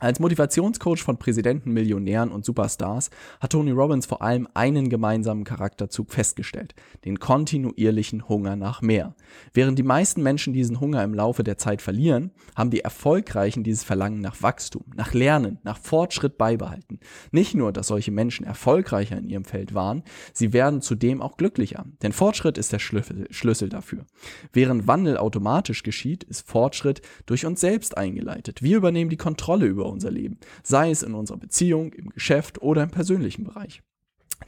Als 0.00 0.20
Motivationscoach 0.20 1.02
von 1.02 1.18
Präsidenten, 1.18 1.72
Millionären 1.72 2.30
und 2.30 2.44
Superstars 2.44 3.10
hat 3.40 3.50
Tony 3.50 3.72
Robbins 3.72 4.06
vor 4.06 4.22
allem 4.22 4.46
einen 4.54 4.90
gemeinsamen 4.90 5.42
Charakterzug 5.42 6.12
festgestellt, 6.12 6.76
den 7.04 7.18
kontinuierlichen 7.18 8.28
Hunger 8.28 8.54
nach 8.54 8.80
mehr. 8.80 9.16
Während 9.52 9.76
die 9.76 9.82
meisten 9.82 10.22
Menschen 10.22 10.52
diesen 10.52 10.78
Hunger 10.78 11.02
im 11.02 11.14
Laufe 11.14 11.42
der 11.42 11.58
Zeit 11.58 11.82
verlieren, 11.82 12.30
haben 12.54 12.70
die 12.70 12.82
Erfolgreichen 12.82 13.64
dieses 13.64 13.82
Verlangen 13.82 14.20
nach 14.20 14.40
Wachstum, 14.40 14.84
nach 14.94 15.14
Lernen, 15.14 15.58
nach 15.64 15.78
Fortschritt 15.78 16.38
beibehalten. 16.38 17.00
Nicht 17.32 17.56
nur, 17.56 17.72
dass 17.72 17.88
solche 17.88 18.12
Menschen 18.12 18.46
erfolgreicher 18.46 19.18
in 19.18 19.28
ihrem 19.28 19.44
Feld 19.44 19.74
waren, 19.74 20.04
sie 20.32 20.52
werden 20.52 20.80
zudem 20.80 21.20
auch 21.20 21.36
glücklicher, 21.36 21.86
denn 22.02 22.12
Fortschritt 22.12 22.56
ist 22.56 22.72
der 22.72 22.78
Schlüssel 22.78 23.68
dafür. 23.68 24.06
Während 24.52 24.86
Wandel 24.86 25.16
automatisch 25.16 25.82
geschieht, 25.82 26.22
ist 26.22 26.46
Fortschritt 26.46 27.02
durch 27.26 27.44
uns 27.44 27.60
selbst 27.60 27.98
eingeleitet. 27.98 28.62
Wir 28.62 28.76
übernehmen 28.76 29.10
die 29.10 29.16
Kontrolle 29.16 29.66
über 29.66 29.87
unser 29.88 30.10
Leben, 30.10 30.38
sei 30.62 30.90
es 30.90 31.02
in 31.02 31.14
unserer 31.14 31.38
Beziehung, 31.38 31.92
im 31.92 32.10
Geschäft 32.10 32.60
oder 32.62 32.82
im 32.82 32.90
persönlichen 32.90 33.44
Bereich. 33.44 33.82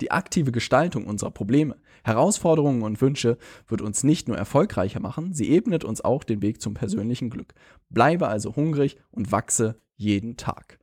Die 0.01 0.11
aktive 0.11 0.53
Gestaltung 0.53 1.07
unserer 1.07 1.31
Probleme, 1.31 1.77
Herausforderungen 2.05 2.83
und 2.83 3.01
Wünsche 3.01 3.39
wird 3.67 3.83
uns 3.83 4.05
nicht 4.05 4.29
nur 4.29 4.37
erfolgreicher 4.37 5.01
machen, 5.01 5.33
sie 5.33 5.51
ebnet 5.51 5.85
uns 5.85 6.01
auch 6.01 6.25
den 6.25 6.43
Weg 6.43 6.61
zum 6.61 6.75
persönlichen 6.75 7.31
Glück. 7.31 7.55
Bleibe 7.91 8.29
also 8.29 8.57
hungrig 8.57 8.99
und 9.11 9.33
wachse 9.33 9.81
jeden 9.97 10.37
Tag. 10.37 10.80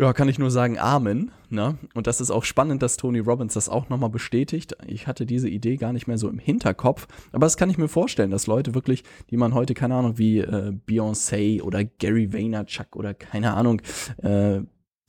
Ja, 0.00 0.12
kann 0.12 0.28
ich 0.28 0.38
nur 0.38 0.52
sagen, 0.52 0.78
Amen. 0.78 1.32
Ne? 1.50 1.76
Und 1.94 2.06
das 2.06 2.20
ist 2.20 2.30
auch 2.30 2.44
spannend, 2.44 2.82
dass 2.82 2.96
Tony 2.96 3.18
Robbins 3.18 3.54
das 3.54 3.68
auch 3.68 3.88
nochmal 3.88 4.10
bestätigt. 4.10 4.76
Ich 4.86 5.08
hatte 5.08 5.26
diese 5.26 5.48
Idee 5.48 5.76
gar 5.76 5.92
nicht 5.92 6.06
mehr 6.06 6.18
so 6.18 6.28
im 6.28 6.38
Hinterkopf, 6.38 7.08
aber 7.32 7.46
das 7.46 7.56
kann 7.56 7.68
ich 7.68 7.78
mir 7.78 7.88
vorstellen, 7.88 8.30
dass 8.30 8.46
Leute 8.46 8.74
wirklich, 8.74 9.02
die 9.30 9.36
man 9.36 9.54
heute, 9.54 9.74
keine 9.74 9.96
Ahnung, 9.96 10.16
wie 10.16 10.38
äh, 10.38 10.72
Beyoncé 10.86 11.62
oder 11.62 11.84
Gary 11.84 12.32
Vaynerchuk 12.32 12.94
oder 12.94 13.12
keine 13.12 13.54
Ahnung, 13.54 13.82
äh, 14.18 14.60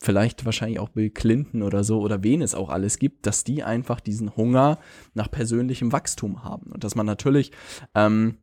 vielleicht 0.01 0.45
wahrscheinlich 0.45 0.79
auch 0.79 0.89
Bill 0.89 1.11
Clinton 1.11 1.61
oder 1.61 1.83
so 1.83 1.99
oder 1.99 2.23
wen 2.23 2.41
es 2.41 2.55
auch 2.55 2.69
alles 2.69 2.97
gibt, 2.97 3.27
dass 3.27 3.43
die 3.43 3.63
einfach 3.63 3.99
diesen 3.99 4.35
Hunger 4.35 4.79
nach 5.13 5.29
persönlichem 5.29 5.91
Wachstum 5.91 6.43
haben. 6.43 6.71
Und 6.71 6.83
dass 6.83 6.95
man 6.95 7.05
natürlich 7.05 7.51
ähm, 7.93 8.37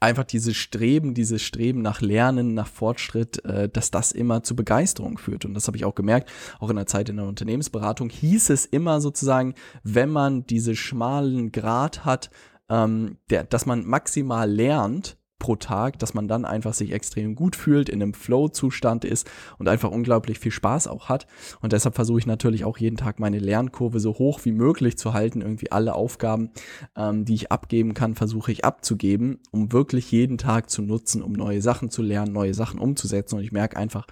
einfach 0.00 0.24
dieses 0.24 0.56
Streben, 0.56 1.14
dieses 1.14 1.42
Streben 1.42 1.82
nach 1.82 2.00
Lernen, 2.00 2.54
nach 2.54 2.66
Fortschritt, 2.66 3.44
äh, 3.44 3.68
dass 3.68 3.90
das 3.90 4.12
immer 4.12 4.42
zu 4.42 4.56
Begeisterung 4.56 5.18
führt. 5.18 5.44
Und 5.44 5.54
das 5.54 5.66
habe 5.66 5.76
ich 5.76 5.84
auch 5.84 5.94
gemerkt, 5.94 6.30
auch 6.58 6.70
in 6.70 6.76
der 6.76 6.86
Zeit 6.86 7.08
in 7.08 7.16
der 7.16 7.26
Unternehmensberatung 7.26 8.10
hieß 8.10 8.50
es 8.50 8.66
immer 8.66 9.00
sozusagen, 9.00 9.54
wenn 9.82 10.10
man 10.10 10.46
diese 10.46 10.76
schmalen 10.76 11.52
Grad 11.52 12.04
hat, 12.04 12.30
ähm, 12.68 13.18
der, 13.30 13.44
dass 13.44 13.66
man 13.66 13.86
maximal 13.86 14.50
lernt, 14.50 15.18
pro 15.44 15.56
Tag, 15.56 15.98
dass 15.98 16.14
man 16.14 16.26
dann 16.26 16.46
einfach 16.46 16.72
sich 16.72 16.90
extrem 16.90 17.34
gut 17.34 17.54
fühlt, 17.54 17.90
in 17.90 18.00
einem 18.00 18.14
Flow-Zustand 18.14 19.04
ist 19.04 19.30
und 19.58 19.68
einfach 19.68 19.90
unglaublich 19.90 20.38
viel 20.38 20.50
Spaß 20.50 20.88
auch 20.88 21.10
hat. 21.10 21.26
Und 21.60 21.74
deshalb 21.74 21.96
versuche 21.96 22.20
ich 22.20 22.26
natürlich 22.26 22.64
auch 22.64 22.78
jeden 22.78 22.96
Tag 22.96 23.20
meine 23.20 23.38
Lernkurve 23.38 24.00
so 24.00 24.14
hoch 24.14 24.40
wie 24.44 24.52
möglich 24.52 24.96
zu 24.96 25.12
halten. 25.12 25.42
Irgendwie 25.42 25.70
alle 25.70 25.96
Aufgaben, 25.96 26.48
ähm, 26.96 27.26
die 27.26 27.34
ich 27.34 27.52
abgeben 27.52 27.92
kann, 27.92 28.14
versuche 28.14 28.52
ich 28.52 28.64
abzugeben, 28.64 29.38
um 29.50 29.70
wirklich 29.70 30.10
jeden 30.10 30.38
Tag 30.38 30.70
zu 30.70 30.80
nutzen, 30.80 31.20
um 31.20 31.34
neue 31.34 31.60
Sachen 31.60 31.90
zu 31.90 32.00
lernen, 32.00 32.32
neue 32.32 32.54
Sachen 32.54 32.80
umzusetzen. 32.80 33.36
Und 33.36 33.42
ich 33.42 33.52
merke 33.52 33.76
einfach, 33.76 34.06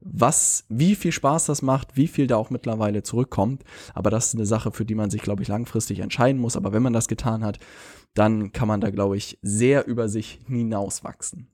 was, 0.00 0.64
wie 0.68 0.96
viel 0.96 1.12
Spaß 1.12 1.46
das 1.46 1.62
macht, 1.62 1.96
wie 1.96 2.08
viel 2.08 2.26
da 2.26 2.36
auch 2.36 2.50
mittlerweile 2.50 3.04
zurückkommt. 3.04 3.62
Aber 3.94 4.10
das 4.10 4.26
ist 4.26 4.34
eine 4.34 4.46
Sache, 4.46 4.72
für 4.72 4.84
die 4.84 4.96
man 4.96 5.10
sich, 5.10 5.22
glaube 5.22 5.42
ich, 5.42 5.48
langfristig 5.48 6.00
entscheiden 6.00 6.40
muss. 6.40 6.56
Aber 6.56 6.72
wenn 6.72 6.82
man 6.82 6.92
das 6.92 7.06
getan 7.06 7.44
hat, 7.44 7.60
dann 8.14 8.52
kann 8.52 8.68
man 8.68 8.80
da, 8.80 8.90
glaube 8.90 9.16
ich, 9.16 9.38
sehr 9.42 9.86
über 9.86 10.08
sich 10.08 10.40
hinauswachsen. 10.46 11.48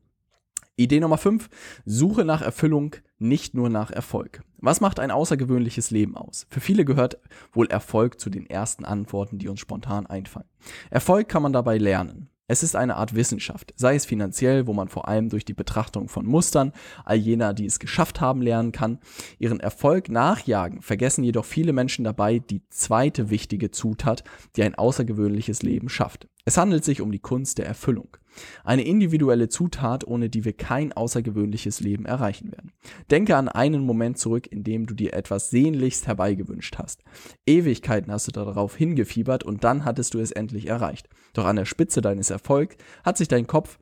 Idee 0.77 1.01
Nummer 1.01 1.19
5. 1.19 1.49
Suche 1.85 2.25
nach 2.25 2.41
Erfüllung, 2.41 2.95
nicht 3.19 3.53
nur 3.53 3.69
nach 3.69 3.91
Erfolg. 3.91 4.45
Was 4.59 4.81
macht 4.81 5.01
ein 5.01 5.11
außergewöhnliches 5.11 5.91
Leben 5.91 6.17
aus? 6.17 6.47
Für 6.51 6.61
viele 6.61 6.85
gehört 6.85 7.19
wohl 7.53 7.67
Erfolg 7.67 8.21
zu 8.21 8.31
den 8.31 8.49
ersten 8.49 8.85
Antworten, 8.85 9.39
die 9.39 9.49
uns 9.49 9.59
spontan 9.59 10.07
einfallen. 10.07 10.49
Erfolg 10.91 11.29
kann 11.29 11.43
man 11.43 11.53
dabei 11.53 11.79
lernen. 11.79 12.31
Es 12.51 12.63
ist 12.63 12.77
eine 12.77 12.97
Art 12.97 13.15
Wissenschaft, 13.15 13.75
sei 13.77 13.95
es 13.95 14.07
finanziell, 14.07 14.67
wo 14.67 14.73
man 14.73 14.89
vor 14.89 15.07
allem 15.07 15.29
durch 15.29 15.45
die 15.45 15.53
Betrachtung 15.53 16.09
von 16.09 16.25
Mustern 16.25 16.73
all 17.05 17.19
jener, 17.19 17.53
die 17.53 17.67
es 17.67 17.79
geschafft 17.79 18.23
haben, 18.23 18.41
lernen 18.41 18.73
kann. 18.73 19.01
Ihren 19.39 19.61
Erfolg 19.61 20.09
nachjagen, 20.09 20.81
vergessen 20.81 21.25
jedoch 21.25 21.45
viele 21.45 21.75
Menschen 21.75 22.05
dabei 22.05 22.39
die 22.39 22.63
zweite 22.71 23.29
wichtige 23.29 23.71
Zutat, 23.71 24.25
die 24.57 24.63
ein 24.63 24.77
außergewöhnliches 24.77 25.63
Leben 25.63 25.91
schafft. 25.91 26.27
Es 26.49 26.57
handelt 26.57 26.83
sich 26.83 27.03
um 27.03 27.13
die 27.13 27.19
Kunst 27.19 27.59
der 27.59 27.67
Erfüllung. 27.67 28.17
Eine 28.65 28.83
individuelle 28.87 29.51
Zutat, 29.51 30.07
ohne 30.07 30.31
die 30.31 30.47
wir 30.47 30.55
kein 30.55 30.95
außergewöhnliches 30.95 31.81
Leben 31.81 32.07
erreichen 32.07 32.53
werden. 32.53 32.73
Denke 33.11 33.37
an 33.37 33.51
einen 33.51 33.85
Moment 33.85 34.17
zurück, 34.17 34.47
in 34.51 34.65
dem 34.65 34.87
du 34.87 34.95
dir 34.95 35.13
etwas 35.13 35.51
sehnlichst 35.51 36.07
herbeigewünscht 36.07 36.79
hast. 36.79 37.05
Ewigkeiten 37.45 38.11
hast 38.11 38.29
du 38.29 38.33
darauf 38.33 38.75
hingefiebert 38.75 39.45
und 39.45 39.63
dann 39.63 39.85
hattest 39.85 40.15
du 40.15 40.21
es 40.21 40.31
endlich 40.31 40.69
erreicht. 40.69 41.11
Doch 41.35 41.45
an 41.45 41.57
der 41.57 41.67
Spitze 41.67 42.01
deines 42.01 42.31
Erfolgs 42.31 42.77
hat 43.05 43.19
sich 43.19 43.29
dein 43.29 43.47
Kopf 43.47 43.79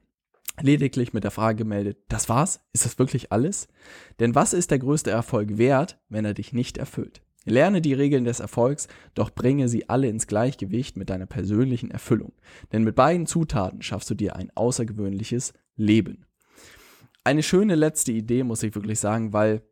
lediglich 0.61 1.13
mit 1.13 1.23
der 1.23 1.31
Frage 1.31 1.59
gemeldet, 1.59 1.99
das 2.09 2.29
war's? 2.29 2.63
Ist 2.73 2.85
das 2.85 2.99
wirklich 2.99 3.31
alles? 3.31 3.69
Denn 4.19 4.35
was 4.35 4.53
ist 4.53 4.73
der 4.73 4.81
größte 4.81 5.13
Erfolg 5.13 5.57
wert, 5.57 6.01
wenn 6.09 6.25
er 6.25 6.35
dich 6.35 6.53
nicht 6.53 6.79
erfüllt? 6.79 7.23
Lerne 7.47 7.81
die 7.81 7.95
Regeln 7.95 8.25
des 8.25 8.41
Erfolgs, 8.41 8.89
doch 9.15 9.31
bringe 9.31 9.69
sie 9.69 9.89
alle 9.89 10.09
ins 10.09 10.27
Gleichgewicht 10.27 10.97
mit 10.97 11.09
deiner 11.09 11.27
persönlichen 11.27 11.91
Erfüllung. 11.91 12.33
Denn 12.73 12.83
mit 12.85 12.97
beiden 12.97 13.27
Zutaten 13.27 13.83
schaffst 13.83 14.11
du 14.11 14.15
dir 14.15 14.37
ein 14.37 14.51
außergewöhnliches 14.55 15.55
Leben. 15.77 16.27
Eine 17.25 17.43
schöne 17.43 17.77
letzte 17.77 18.13
Idee, 18.13 18.43
muss 18.43 18.63
ich 18.63 18.75
wirklich 18.75 19.01
sagen, 19.01 19.33
weil 19.33 19.63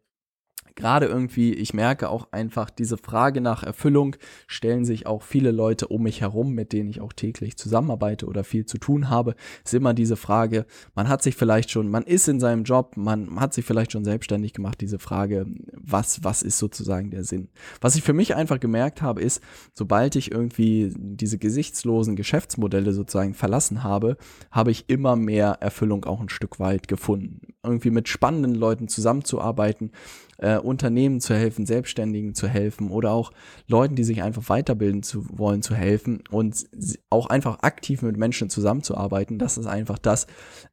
gerade 0.76 1.06
irgendwie, 1.06 1.54
ich 1.54 1.72
merke 1.74 2.08
auch 2.08 2.28
einfach, 2.32 2.70
diese 2.70 2.96
Frage 2.96 3.40
nach 3.40 3.62
Erfüllung 3.62 4.16
stellen 4.46 4.84
sich 4.84 5.06
auch 5.06 5.22
viele 5.22 5.50
Leute 5.52 5.88
um 5.88 6.02
mich 6.02 6.20
herum, 6.20 6.52
mit 6.52 6.72
denen 6.72 6.88
ich 6.88 7.00
auch 7.00 7.12
täglich 7.12 7.56
zusammenarbeite 7.56 8.26
oder 8.26 8.44
viel 8.44 8.66
zu 8.66 8.78
tun 8.78 9.10
habe, 9.10 9.34
ist 9.64 9.74
immer 9.74 9.94
diese 9.94 10.16
Frage, 10.16 10.66
man 10.94 11.08
hat 11.08 11.22
sich 11.22 11.36
vielleicht 11.36 11.70
schon, 11.70 11.88
man 11.90 12.02
ist 12.02 12.28
in 12.28 12.40
seinem 12.40 12.64
Job, 12.64 12.96
man 12.96 13.38
hat 13.38 13.54
sich 13.54 13.64
vielleicht 13.64 13.92
schon 13.92 14.04
selbstständig 14.04 14.52
gemacht, 14.52 14.80
diese 14.80 14.98
Frage, 14.98 15.46
was, 15.72 16.24
was 16.24 16.42
ist 16.42 16.58
sozusagen 16.58 17.10
der 17.10 17.24
Sinn? 17.24 17.48
Was 17.80 17.96
ich 17.96 18.02
für 18.02 18.12
mich 18.12 18.34
einfach 18.34 18.58
gemerkt 18.58 19.02
habe, 19.02 19.20
ist, 19.20 19.42
sobald 19.74 20.16
ich 20.16 20.32
irgendwie 20.32 20.92
diese 20.96 21.38
gesichtslosen 21.38 22.16
Geschäftsmodelle 22.16 22.92
sozusagen 22.92 23.34
verlassen 23.34 23.84
habe, 23.84 24.16
habe 24.50 24.70
ich 24.70 24.88
immer 24.88 25.16
mehr 25.16 25.58
Erfüllung 25.60 26.04
auch 26.04 26.20
ein 26.20 26.28
Stück 26.28 26.58
weit 26.58 26.88
gefunden. 26.88 27.40
Irgendwie 27.62 27.90
mit 27.90 28.08
spannenden 28.08 28.54
Leuten 28.54 28.88
zusammenzuarbeiten, 28.88 29.92
äh, 30.38 30.58
Unternehmen 30.64 31.21
zu 31.21 31.35
helfen, 31.35 31.66
Selbstständigen 31.66 32.35
zu 32.35 32.49
helfen 32.49 32.90
oder 32.90 33.12
auch 33.12 33.33
Leuten, 33.66 33.94
die 33.94 34.04
sich 34.04 34.23
einfach 34.23 34.49
weiterbilden 34.49 35.02
zu 35.02 35.26
wollen, 35.30 35.62
zu 35.62 35.75
helfen 35.75 36.23
und 36.30 36.64
auch 37.11 37.26
einfach 37.26 37.61
aktiv 37.61 38.02
mit 38.02 38.16
Menschen 38.16 38.50
zusammenzuarbeiten. 38.50 39.38
Das 39.38 39.59
ist 39.59 39.66
einfach 39.66 39.99
das, 39.99 40.26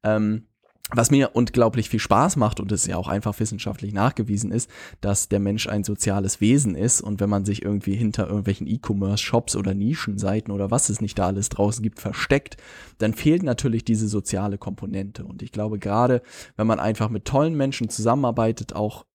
ähm, 0.03 0.47
was 0.93 1.09
mir 1.09 1.31
unglaublich 1.33 1.89
viel 1.89 1.99
Spaß 1.99 2.35
macht 2.35 2.59
und 2.59 2.71
es 2.71 2.85
ja 2.85 2.97
auch 2.97 3.07
einfach 3.07 3.39
wissenschaftlich 3.39 3.93
nachgewiesen 3.93 4.51
ist, 4.51 4.69
dass 4.99 5.29
der 5.29 5.39
Mensch 5.39 5.67
ein 5.67 5.83
soziales 5.83 6.41
Wesen 6.41 6.75
ist 6.75 7.01
und 7.01 7.19
wenn 7.19 7.29
man 7.29 7.45
sich 7.45 7.63
irgendwie 7.63 7.95
hinter 7.95 8.27
irgendwelchen 8.27 8.67
E-Commerce-Shops 8.67 9.55
oder 9.55 9.73
Nischenseiten 9.73 10.53
oder 10.53 10.69
was 10.69 10.89
es 10.89 10.99
nicht 10.99 11.17
da 11.17 11.27
alles 11.27 11.49
draußen 11.49 11.81
gibt 11.81 11.99
versteckt, 11.99 12.57
dann 12.97 13.13
fehlt 13.13 13.43
natürlich 13.43 13.85
diese 13.85 14.07
soziale 14.07 14.57
Komponente 14.57 15.23
und 15.23 15.41
ich 15.41 15.51
glaube 15.51 15.79
gerade, 15.79 16.21
wenn 16.57 16.67
man 16.67 16.79
einfach 16.79 17.09
mit 17.09 17.25
tollen 17.25 17.55
Menschen 17.55 17.89
zusammenarbeitet, 17.89 18.75
auch 18.75 19.05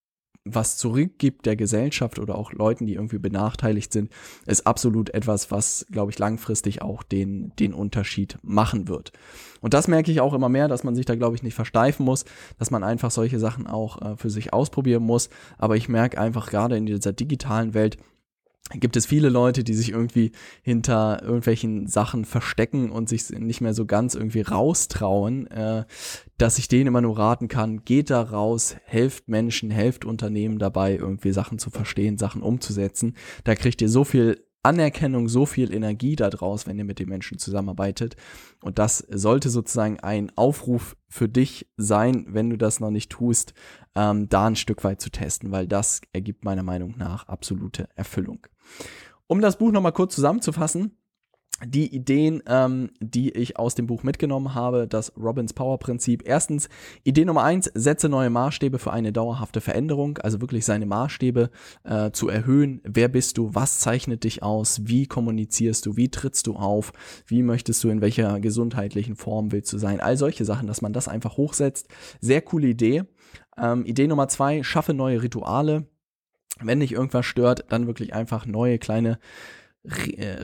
was 0.47 0.77
zurückgibt 0.77 1.45
der 1.45 1.57
Gesellschaft 1.57 2.19
oder 2.19 2.37
auch 2.37 2.53
Leuten, 2.53 2.87
die 2.87 2.95
irgendwie 2.95 3.19
benachteiligt 3.19 3.93
sind, 3.93 4.11
ist 4.47 4.67
absolut 4.67 5.11
etwas, 5.11 5.51
was, 5.51 5.87
glaube 5.91 6.13
ich, 6.13 6.19
langfristig 6.19 6.83
auch 6.83 7.03
den, 7.03 7.53
den 7.59 7.75
Unterschied 7.75 8.39
machen 8.43 8.89
wird. 8.89 9.13
Und 9.61 9.75
das 9.75 9.89
merke 9.89 10.13
ich 10.13 10.21
auch 10.21 10.35
immer 10.35 10.49
mehr, 10.49 10.69
dass 10.69 10.85
man 10.85 10.95
sich 10.95 11.05
da, 11.05 11.17
glaube 11.17 11.35
ich, 11.35 11.43
nicht 11.43 11.55
versteifen 11.55 12.05
muss, 12.05 12.25
dass 12.59 12.71
man 12.71 12.85
einfach 12.85 13.11
solche 13.11 13.39
Sachen 13.39 13.67
auch 13.67 14.01
äh, 14.01 14.17
für 14.17 14.31
sich 14.31 14.53
ausprobieren 14.53 15.03
muss. 15.03 15.29
Aber 15.59 15.77
ich 15.77 15.89
merke 15.89 16.19
einfach 16.19 16.49
gerade 16.49 16.77
in 16.77 16.87
dieser 16.87 17.13
digitalen 17.13 17.75
Welt, 17.75 17.99
gibt 18.71 18.97
es 18.97 19.07
viele 19.07 19.29
Leute, 19.29 19.63
die 19.65 19.75
sich 19.75 19.91
irgendwie 19.91 20.33
hinter 20.63 21.23
irgendwelchen 21.23 21.87
Sachen 21.87 22.25
verstecken 22.25 22.91
und 22.91 23.09
sich 23.09 23.31
nicht 23.31 23.61
mehr 23.61 23.75
so 23.75 23.87
ganz 23.87 24.15
irgendwie 24.15 24.41
raustrauen, 24.41 25.47
äh, 25.49 25.85
dass 26.39 26.59
ich 26.59 26.69
denen 26.69 26.89
immer 26.89 27.01
nur 27.01 27.19
raten 27.19 27.49
kann, 27.49 27.85
geht 27.85 28.11
da 28.11 28.21
raus, 28.23 28.77
helft 28.85 29.29
Menschen, 29.29 29.71
helft 29.71 30.05
Unternehmen 30.05 30.59
dabei, 30.59 30.97
irgendwie 30.97 31.33
Sachen 31.33 31.59
zu 31.59 31.71
verstehen, 31.71 32.19
Sachen 32.19 32.43
umzusetzen. 32.43 33.15
Da 33.45 33.55
kriegt 33.55 33.81
ihr 33.83 33.89
so 33.89 34.05
viel 34.05 34.43
Anerkennung, 34.67 35.29
so 35.29 35.47
viel 35.47 35.73
Energie 35.73 36.17
daraus, 36.17 36.67
wenn 36.67 36.77
ihr 36.77 36.85
mit 36.85 36.99
den 36.99 37.09
Menschen 37.09 37.39
zusammenarbeitet. 37.39 38.17
Und 38.61 38.81
das 38.81 38.99
sollte 38.99 39.49
sozusagen 39.49 40.01
ein 40.01 40.33
Aufruf 40.37 40.97
für 41.09 41.29
dich 41.29 41.69
sein, 41.77 42.27
wenn 42.31 42.51
du 42.51 42.59
das 42.59 42.81
noch 42.81 42.91
nicht 42.91 43.11
tust, 43.11 43.55
ähm, 43.95 44.29
da 44.29 44.47
ein 44.49 44.57
Stück 44.57 44.83
weit 44.83 45.01
zu 45.01 45.11
testen, 45.11 45.53
weil 45.53 45.69
das 45.69 46.01
ergibt 46.13 46.45
meiner 46.45 46.65
Meinung 46.65 46.95
nach 46.99 47.29
absolute 47.29 47.89
Erfüllung. 47.95 48.49
Um 49.27 49.41
das 49.41 49.59
Buch 49.59 49.73
nochmal 49.73 49.93
kurz 49.93 50.15
zusammenzufassen, 50.15 50.97
die 51.65 51.95
Ideen, 51.95 52.43
ähm, 52.47 52.91
die 53.01 53.31
ich 53.31 53.59
aus 53.59 53.75
dem 53.75 53.87
Buch 53.87 54.03
mitgenommen 54.03 54.55
habe, 54.55 54.87
das 54.87 55.17
Robbins 55.17 55.55
Power 55.55 55.79
Prinzip. 55.79 56.23
Erstens, 56.27 56.69
Idee 57.03 57.25
Nummer 57.25 57.45
eins, 57.45 57.71
setze 57.75 58.11
neue 58.11 58.29
Maßstäbe 58.29 58.79
für 58.79 58.93
eine 58.93 59.11
dauerhafte 59.11 59.63
Veränderung, 59.63 60.19
also 60.19 60.43
wirklich 60.43 60.67
seine 60.67 60.85
Maßstäbe 60.85 61.51
äh, 61.85 62.11
zu 62.11 62.29
erhöhen. 62.29 62.83
Wer 62.85 63.09
bist 63.09 63.39
du? 63.39 63.55
Was 63.55 63.79
zeichnet 63.79 64.25
dich 64.25 64.43
aus? 64.43 64.83
Wie 64.85 65.07
kommunizierst 65.07 65.87
du? 65.87 65.97
Wie 65.97 66.11
trittst 66.11 66.47
du 66.47 66.57
auf? 66.57 66.93
Wie 67.27 67.43
möchtest 67.43 67.83
du 67.85 67.89
in 67.89 68.03
welcher 68.03 68.39
gesundheitlichen 68.41 69.17
Form 69.17 69.51
willst 69.51 69.73
du 69.73 69.79
sein? 69.79 70.01
All 70.01 70.19
solche 70.19 70.45
Sachen, 70.45 70.67
dass 70.67 70.83
man 70.83 70.93
das 70.93 71.09
einfach 71.09 71.39
hochsetzt. 71.39 71.89
Sehr 72.21 72.43
coole 72.43 72.69
Idee. 72.69 73.05
Ähm, 73.57 73.87
Idee 73.87 74.09
Nummer 74.09 74.29
zwei, 74.29 74.63
schaffe 74.63 74.93
neue 74.93 75.23
Rituale. 75.23 75.87
Wenn 76.61 76.81
dich 76.81 76.93
irgendwas 76.93 77.27
stört, 77.27 77.65
dann 77.69 77.87
wirklich 77.87 78.15
einfach 78.15 78.47
neue 78.47 78.79
kleine 78.79 79.19
äh, 80.17 80.37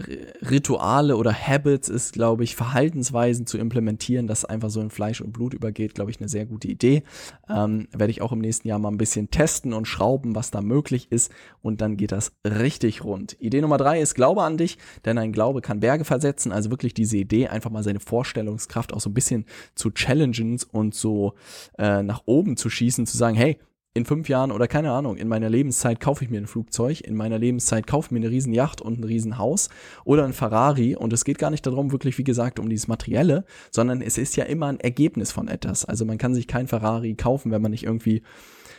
Rituale 0.48 1.16
oder 1.16 1.32
Habits 1.32 1.88
ist, 1.88 2.12
glaube 2.12 2.44
ich, 2.44 2.54
Verhaltensweisen 2.54 3.46
zu 3.46 3.58
implementieren, 3.58 4.26
das 4.28 4.44
einfach 4.44 4.70
so 4.70 4.80
in 4.80 4.90
Fleisch 4.90 5.20
und 5.20 5.32
Blut 5.32 5.52
übergeht, 5.52 5.94
glaube 5.94 6.10
ich, 6.10 6.20
eine 6.20 6.28
sehr 6.28 6.46
gute 6.46 6.68
Idee. 6.68 7.02
Ähm, 7.48 7.88
werde 7.92 8.12
ich 8.12 8.22
auch 8.22 8.30
im 8.30 8.38
nächsten 8.38 8.68
Jahr 8.68 8.78
mal 8.78 8.90
ein 8.90 8.98
bisschen 8.98 9.30
testen 9.30 9.72
und 9.72 9.88
schrauben, 9.88 10.36
was 10.36 10.50
da 10.52 10.60
möglich 10.60 11.10
ist 11.10 11.32
und 11.60 11.80
dann 11.80 11.96
geht 11.96 12.12
das 12.12 12.32
richtig 12.46 13.02
rund. 13.02 13.36
Idee 13.40 13.60
Nummer 13.62 13.78
drei 13.78 14.00
ist 14.00 14.14
Glaube 14.14 14.42
an 14.42 14.58
dich, 14.58 14.78
denn 15.04 15.18
ein 15.18 15.32
Glaube 15.32 15.60
kann 15.60 15.80
Berge 15.80 16.04
versetzen, 16.04 16.52
also 16.52 16.70
wirklich 16.70 16.94
diese 16.94 17.16
Idee, 17.16 17.48
einfach 17.48 17.70
mal 17.70 17.82
seine 17.82 18.00
Vorstellungskraft 18.00 18.92
auch 18.92 19.00
so 19.00 19.10
ein 19.10 19.14
bisschen 19.14 19.46
zu 19.74 19.90
challengen 19.90 20.60
und 20.70 20.94
so 20.94 21.34
äh, 21.78 22.02
nach 22.02 22.22
oben 22.26 22.56
zu 22.56 22.70
schießen, 22.70 23.06
zu 23.06 23.16
sagen, 23.16 23.36
hey, 23.36 23.58
in 23.94 24.06
fünf 24.06 24.28
Jahren 24.28 24.52
oder 24.52 24.68
keine 24.68 24.90
Ahnung, 24.92 25.16
in 25.16 25.28
meiner 25.28 25.50
Lebenszeit 25.50 26.00
kaufe 26.00 26.24
ich 26.24 26.30
mir 26.30 26.40
ein 26.40 26.46
Flugzeug, 26.46 27.02
in 27.02 27.14
meiner 27.14 27.38
Lebenszeit 27.38 27.86
kaufe 27.86 28.06
ich 28.06 28.10
mir 28.12 28.20
eine 28.20 28.30
riesen 28.30 28.54
Yacht 28.54 28.80
und 28.80 28.98
ein 28.98 29.04
riesen 29.04 29.36
Haus 29.36 29.68
oder 30.04 30.24
ein 30.24 30.32
Ferrari 30.32 30.96
und 30.96 31.12
es 31.12 31.24
geht 31.24 31.38
gar 31.38 31.50
nicht 31.50 31.66
darum, 31.66 31.92
wirklich, 31.92 32.16
wie 32.16 32.24
gesagt, 32.24 32.58
um 32.58 32.70
dieses 32.70 32.88
Materielle, 32.88 33.44
sondern 33.70 34.00
es 34.00 34.16
ist 34.16 34.36
ja 34.36 34.44
immer 34.44 34.68
ein 34.68 34.80
Ergebnis 34.80 35.30
von 35.30 35.48
etwas. 35.48 35.84
Also 35.84 36.06
man 36.06 36.16
kann 36.16 36.34
sich 36.34 36.46
kein 36.46 36.68
Ferrari 36.68 37.14
kaufen, 37.14 37.50
wenn 37.50 37.60
man 37.60 37.70
nicht 37.70 37.84
irgendwie 37.84 38.22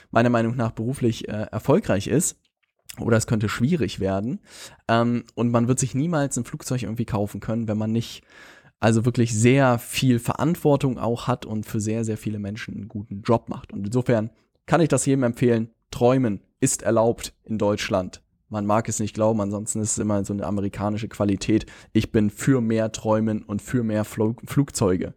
meiner 0.09 0.29
Meinung 0.29 0.55
nach 0.55 0.71
beruflich 0.71 1.27
äh, 1.27 1.47
erfolgreich 1.51 2.07
ist. 2.07 2.39
Oder 2.99 3.17
es 3.17 3.25
könnte 3.25 3.49
schwierig 3.49 3.99
werden. 3.99 4.39
Ähm, 4.87 5.23
und 5.33 5.49
man 5.49 5.67
wird 5.67 5.79
sich 5.79 5.95
niemals 5.95 6.37
ein 6.37 6.43
Flugzeug 6.43 6.83
irgendwie 6.83 7.05
kaufen 7.05 7.39
können, 7.39 7.67
wenn 7.67 7.77
man 7.77 7.91
nicht 7.91 8.23
also 8.79 9.05
wirklich 9.05 9.33
sehr 9.33 9.79
viel 9.79 10.19
Verantwortung 10.19 10.99
auch 10.99 11.27
hat 11.27 11.45
und 11.45 11.65
für 11.65 11.79
sehr, 11.79 12.03
sehr 12.05 12.17
viele 12.17 12.37
Menschen 12.37 12.75
einen 12.75 12.89
guten 12.89 13.21
Job 13.23 13.49
macht. 13.49 13.73
Und 13.73 13.85
insofern 13.87 14.29
kann 14.65 14.81
ich 14.81 14.89
das 14.89 15.05
jedem 15.05 15.23
empfehlen. 15.23 15.71
Träumen 15.91 16.41
ist 16.59 16.81
erlaubt 16.81 17.33
in 17.43 17.57
Deutschland. 17.57 18.22
Man 18.53 18.67
mag 18.67 18.87
es 18.87 18.99
nicht 18.99 19.15
glauben, 19.15 19.41
ansonsten 19.41 19.81
ist 19.81 19.93
es 19.93 19.97
immer 19.97 20.23
so 20.23 20.31
eine 20.31 20.45
amerikanische 20.45 21.07
Qualität. 21.07 21.65
Ich 21.91 22.11
bin 22.11 22.29
für 22.29 22.61
mehr 22.61 22.91
Träumen 22.91 23.41
und 23.41 23.63
für 23.63 23.81
mehr 23.83 24.05
Flug 24.05 24.43
Flugzeuge. 24.45 25.15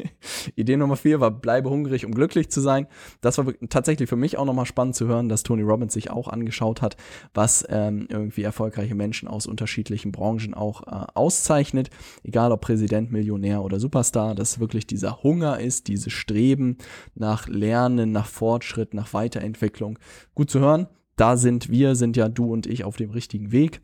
Idee 0.56 0.76
Nummer 0.76 0.96
vier 0.96 1.20
war, 1.20 1.30
bleibe 1.30 1.70
hungrig, 1.70 2.04
um 2.04 2.12
glücklich 2.12 2.50
zu 2.50 2.60
sein. 2.60 2.88
Das 3.20 3.38
war 3.38 3.46
tatsächlich 3.70 4.08
für 4.08 4.16
mich 4.16 4.36
auch 4.36 4.44
nochmal 4.44 4.66
spannend 4.66 4.96
zu 4.96 5.06
hören, 5.06 5.28
dass 5.28 5.44
Tony 5.44 5.62
Robbins 5.62 5.92
sich 5.92 6.10
auch 6.10 6.26
angeschaut 6.26 6.82
hat, 6.82 6.96
was 7.34 7.64
ähm, 7.68 8.08
irgendwie 8.10 8.42
erfolgreiche 8.42 8.96
Menschen 8.96 9.28
aus 9.28 9.46
unterschiedlichen 9.46 10.10
Branchen 10.10 10.52
auch 10.52 10.82
äh, 10.82 11.06
auszeichnet. 11.14 11.88
Egal 12.24 12.50
ob 12.50 12.62
Präsident, 12.62 13.12
Millionär 13.12 13.62
oder 13.62 13.78
Superstar, 13.78 14.34
dass 14.34 14.58
wirklich 14.58 14.88
dieser 14.88 15.22
Hunger 15.22 15.60
ist, 15.60 15.86
dieses 15.86 16.12
Streben 16.12 16.78
nach 17.14 17.46
Lernen, 17.46 18.10
nach 18.10 18.26
Fortschritt, 18.26 18.92
nach 18.92 19.14
Weiterentwicklung. 19.14 20.00
Gut 20.34 20.50
zu 20.50 20.58
hören 20.58 20.88
da 21.16 21.36
sind 21.36 21.70
wir, 21.70 21.94
sind 21.94 22.16
ja 22.16 22.28
du 22.28 22.52
und 22.52 22.66
ich 22.66 22.84
auf 22.84 22.96
dem 22.96 23.10
richtigen 23.10 23.52
Weg. 23.52 23.80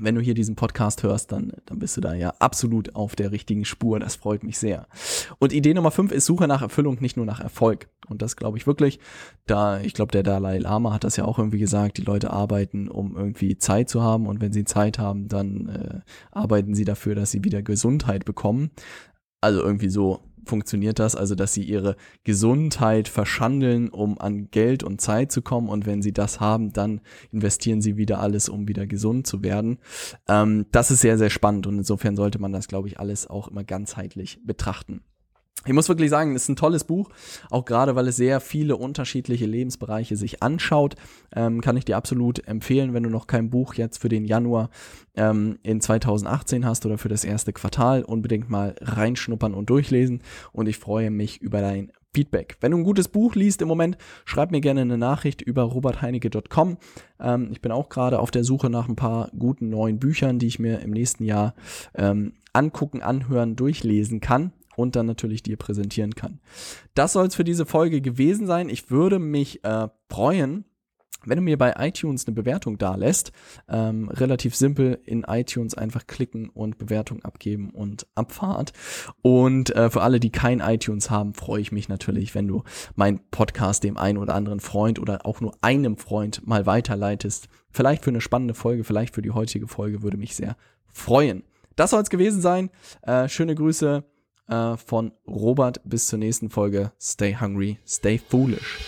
Wenn 0.00 0.16
du 0.16 0.20
hier 0.20 0.34
diesen 0.34 0.56
Podcast 0.56 1.04
hörst, 1.04 1.30
dann, 1.30 1.52
dann 1.66 1.78
bist 1.78 1.96
du 1.96 2.00
da 2.00 2.14
ja 2.14 2.34
absolut 2.40 2.96
auf 2.96 3.14
der 3.14 3.30
richtigen 3.30 3.64
Spur. 3.64 4.00
Das 4.00 4.16
freut 4.16 4.42
mich 4.42 4.58
sehr. 4.58 4.88
Und 5.38 5.52
Idee 5.52 5.72
Nummer 5.72 5.92
fünf 5.92 6.10
ist 6.10 6.26
Suche 6.26 6.48
nach 6.48 6.62
Erfüllung, 6.62 6.96
nicht 7.00 7.16
nur 7.16 7.26
nach 7.26 7.38
Erfolg. 7.38 7.88
Und 8.08 8.20
das 8.20 8.34
glaube 8.34 8.58
ich 8.58 8.66
wirklich. 8.66 8.98
Da, 9.46 9.80
ich 9.80 9.94
glaube, 9.94 10.10
der 10.10 10.24
Dalai 10.24 10.58
Lama 10.58 10.92
hat 10.92 11.04
das 11.04 11.16
ja 11.16 11.24
auch 11.24 11.38
irgendwie 11.38 11.60
gesagt, 11.60 11.98
die 11.98 12.02
Leute 12.02 12.32
arbeiten, 12.32 12.88
um 12.88 13.16
irgendwie 13.16 13.56
Zeit 13.56 13.88
zu 13.88 14.02
haben. 14.02 14.26
Und 14.26 14.40
wenn 14.40 14.52
sie 14.52 14.64
Zeit 14.64 14.98
haben, 14.98 15.28
dann 15.28 15.68
äh, 15.68 16.00
arbeiten 16.32 16.74
sie 16.74 16.84
dafür, 16.84 17.14
dass 17.14 17.30
sie 17.30 17.44
wieder 17.44 17.62
Gesundheit 17.62 18.24
bekommen. 18.24 18.70
Also 19.40 19.62
irgendwie 19.62 19.90
so 19.90 20.20
funktioniert 20.44 20.98
das, 20.98 21.16
also 21.16 21.34
dass 21.34 21.52
sie 21.52 21.62
ihre 21.62 21.96
Gesundheit 22.24 23.08
verschandeln, 23.08 23.88
um 23.88 24.18
an 24.18 24.50
Geld 24.50 24.82
und 24.82 25.00
Zeit 25.00 25.32
zu 25.32 25.42
kommen 25.42 25.68
und 25.68 25.86
wenn 25.86 26.02
sie 26.02 26.12
das 26.12 26.40
haben, 26.40 26.72
dann 26.72 27.00
investieren 27.32 27.80
sie 27.80 27.96
wieder 27.96 28.20
alles, 28.20 28.48
um 28.48 28.68
wieder 28.68 28.86
gesund 28.86 29.26
zu 29.26 29.42
werden. 29.42 29.78
Ähm, 30.28 30.66
das 30.72 30.90
ist 30.90 31.00
sehr, 31.00 31.18
sehr 31.18 31.30
spannend 31.30 31.66
und 31.66 31.78
insofern 31.78 32.16
sollte 32.16 32.38
man 32.38 32.52
das, 32.52 32.68
glaube 32.68 32.88
ich, 32.88 32.98
alles 32.98 33.28
auch 33.28 33.48
immer 33.48 33.64
ganzheitlich 33.64 34.40
betrachten. 34.44 35.02
Ich 35.66 35.72
muss 35.72 35.88
wirklich 35.88 36.10
sagen, 36.10 36.34
es 36.36 36.42
ist 36.42 36.50
ein 36.50 36.56
tolles 36.56 36.84
Buch, 36.84 37.08
auch 37.50 37.64
gerade 37.64 37.96
weil 37.96 38.08
es 38.08 38.16
sehr 38.16 38.40
viele 38.40 38.76
unterschiedliche 38.76 39.46
Lebensbereiche 39.46 40.16
sich 40.16 40.42
anschaut. 40.42 40.94
Ähm, 41.34 41.60
kann 41.62 41.76
ich 41.76 41.86
dir 41.86 41.96
absolut 41.96 42.46
empfehlen, 42.46 42.92
wenn 42.92 43.02
du 43.02 43.10
noch 43.10 43.26
kein 43.26 43.48
Buch 43.48 43.74
jetzt 43.74 43.98
für 43.98 44.10
den 44.10 44.26
Januar 44.26 44.68
ähm, 45.16 45.58
in 45.62 45.80
2018 45.80 46.66
hast 46.66 46.84
oder 46.84 46.98
für 46.98 47.08
das 47.08 47.24
erste 47.24 47.52
Quartal, 47.52 48.04
unbedingt 48.04 48.50
mal 48.50 48.74
reinschnuppern 48.80 49.54
und 49.54 49.70
durchlesen. 49.70 50.22
Und 50.52 50.68
ich 50.68 50.78
freue 50.78 51.10
mich 51.10 51.40
über 51.40 51.60
dein 51.60 51.92
Feedback. 52.12 52.58
Wenn 52.60 52.70
du 52.72 52.78
ein 52.78 52.84
gutes 52.84 53.08
Buch 53.08 53.34
liest 53.34 53.60
im 53.62 53.68
Moment, 53.68 53.96
schreib 54.24 54.50
mir 54.50 54.60
gerne 54.60 54.82
eine 54.82 54.98
Nachricht 54.98 55.42
über 55.42 55.62
robertheinecke.com. 55.62 56.76
Ähm, 57.20 57.48
ich 57.50 57.62
bin 57.62 57.72
auch 57.72 57.88
gerade 57.88 58.20
auf 58.20 58.30
der 58.30 58.44
Suche 58.44 58.68
nach 58.68 58.88
ein 58.88 58.96
paar 58.96 59.30
guten 59.36 59.70
neuen 59.70 59.98
Büchern, 59.98 60.38
die 60.38 60.46
ich 60.46 60.58
mir 60.58 60.80
im 60.80 60.90
nächsten 60.90 61.24
Jahr 61.24 61.54
ähm, 61.94 62.34
angucken, 62.52 63.02
anhören, 63.02 63.56
durchlesen 63.56 64.20
kann 64.20 64.52
und 64.76 64.96
dann 64.96 65.06
natürlich 65.06 65.42
dir 65.42 65.56
präsentieren 65.56 66.14
kann. 66.14 66.40
Das 66.94 67.12
soll 67.12 67.26
es 67.26 67.34
für 67.34 67.44
diese 67.44 67.66
Folge 67.66 68.00
gewesen 68.00 68.46
sein. 68.46 68.68
Ich 68.68 68.90
würde 68.90 69.18
mich 69.18 69.64
äh, 69.64 69.88
freuen, 70.08 70.64
wenn 71.26 71.36
du 71.36 71.42
mir 71.42 71.58
bei 71.58 71.74
iTunes 71.78 72.26
eine 72.26 72.34
Bewertung 72.34 72.78
da 72.78 72.94
lässt, 72.96 73.32
ähm, 73.68 74.08
relativ 74.08 74.54
simpel 74.54 75.00
in 75.04 75.24
iTunes 75.24 75.74
einfach 75.74 76.06
klicken 76.06 76.48
und 76.48 76.78
Bewertung 76.78 77.22
abgeben 77.24 77.70
und 77.70 78.06
Abfahrt. 78.14 78.72
Und 79.22 79.74
äh, 79.74 79.90
für 79.90 80.02
alle, 80.02 80.20
die 80.20 80.30
kein 80.30 80.60
iTunes 80.60 81.10
haben, 81.10 81.34
freue 81.34 81.60
ich 81.60 81.72
mich 81.72 81.88
natürlich, 81.88 82.34
wenn 82.34 82.48
du 82.48 82.62
meinen 82.94 83.20
Podcast 83.30 83.84
dem 83.84 83.96
einen 83.96 84.18
oder 84.18 84.34
anderen 84.34 84.60
Freund 84.60 84.98
oder 84.98 85.26
auch 85.26 85.40
nur 85.40 85.54
einem 85.62 85.96
Freund 85.96 86.46
mal 86.46 86.66
weiterleitest. 86.66 87.48
Vielleicht 87.70 88.04
für 88.04 88.10
eine 88.10 88.20
spannende 88.20 88.54
Folge, 88.54 88.84
vielleicht 88.84 89.14
für 89.14 89.22
die 89.22 89.32
heutige 89.32 89.66
Folge 89.66 90.02
würde 90.02 90.16
mich 90.16 90.36
sehr 90.36 90.56
freuen. 90.92 91.42
Das 91.76 91.90
soll 91.90 92.02
es 92.02 92.10
gewesen 92.10 92.40
sein. 92.40 92.70
Äh, 93.02 93.28
schöne 93.28 93.54
Grüße 93.54 94.04
äh, 94.48 94.76
von 94.76 95.12
Robert. 95.26 95.80
Bis 95.84 96.06
zur 96.06 96.18
nächsten 96.18 96.50
Folge. 96.50 96.92
Stay 97.00 97.36
hungry, 97.40 97.78
stay 97.86 98.18
foolish. 98.18 98.78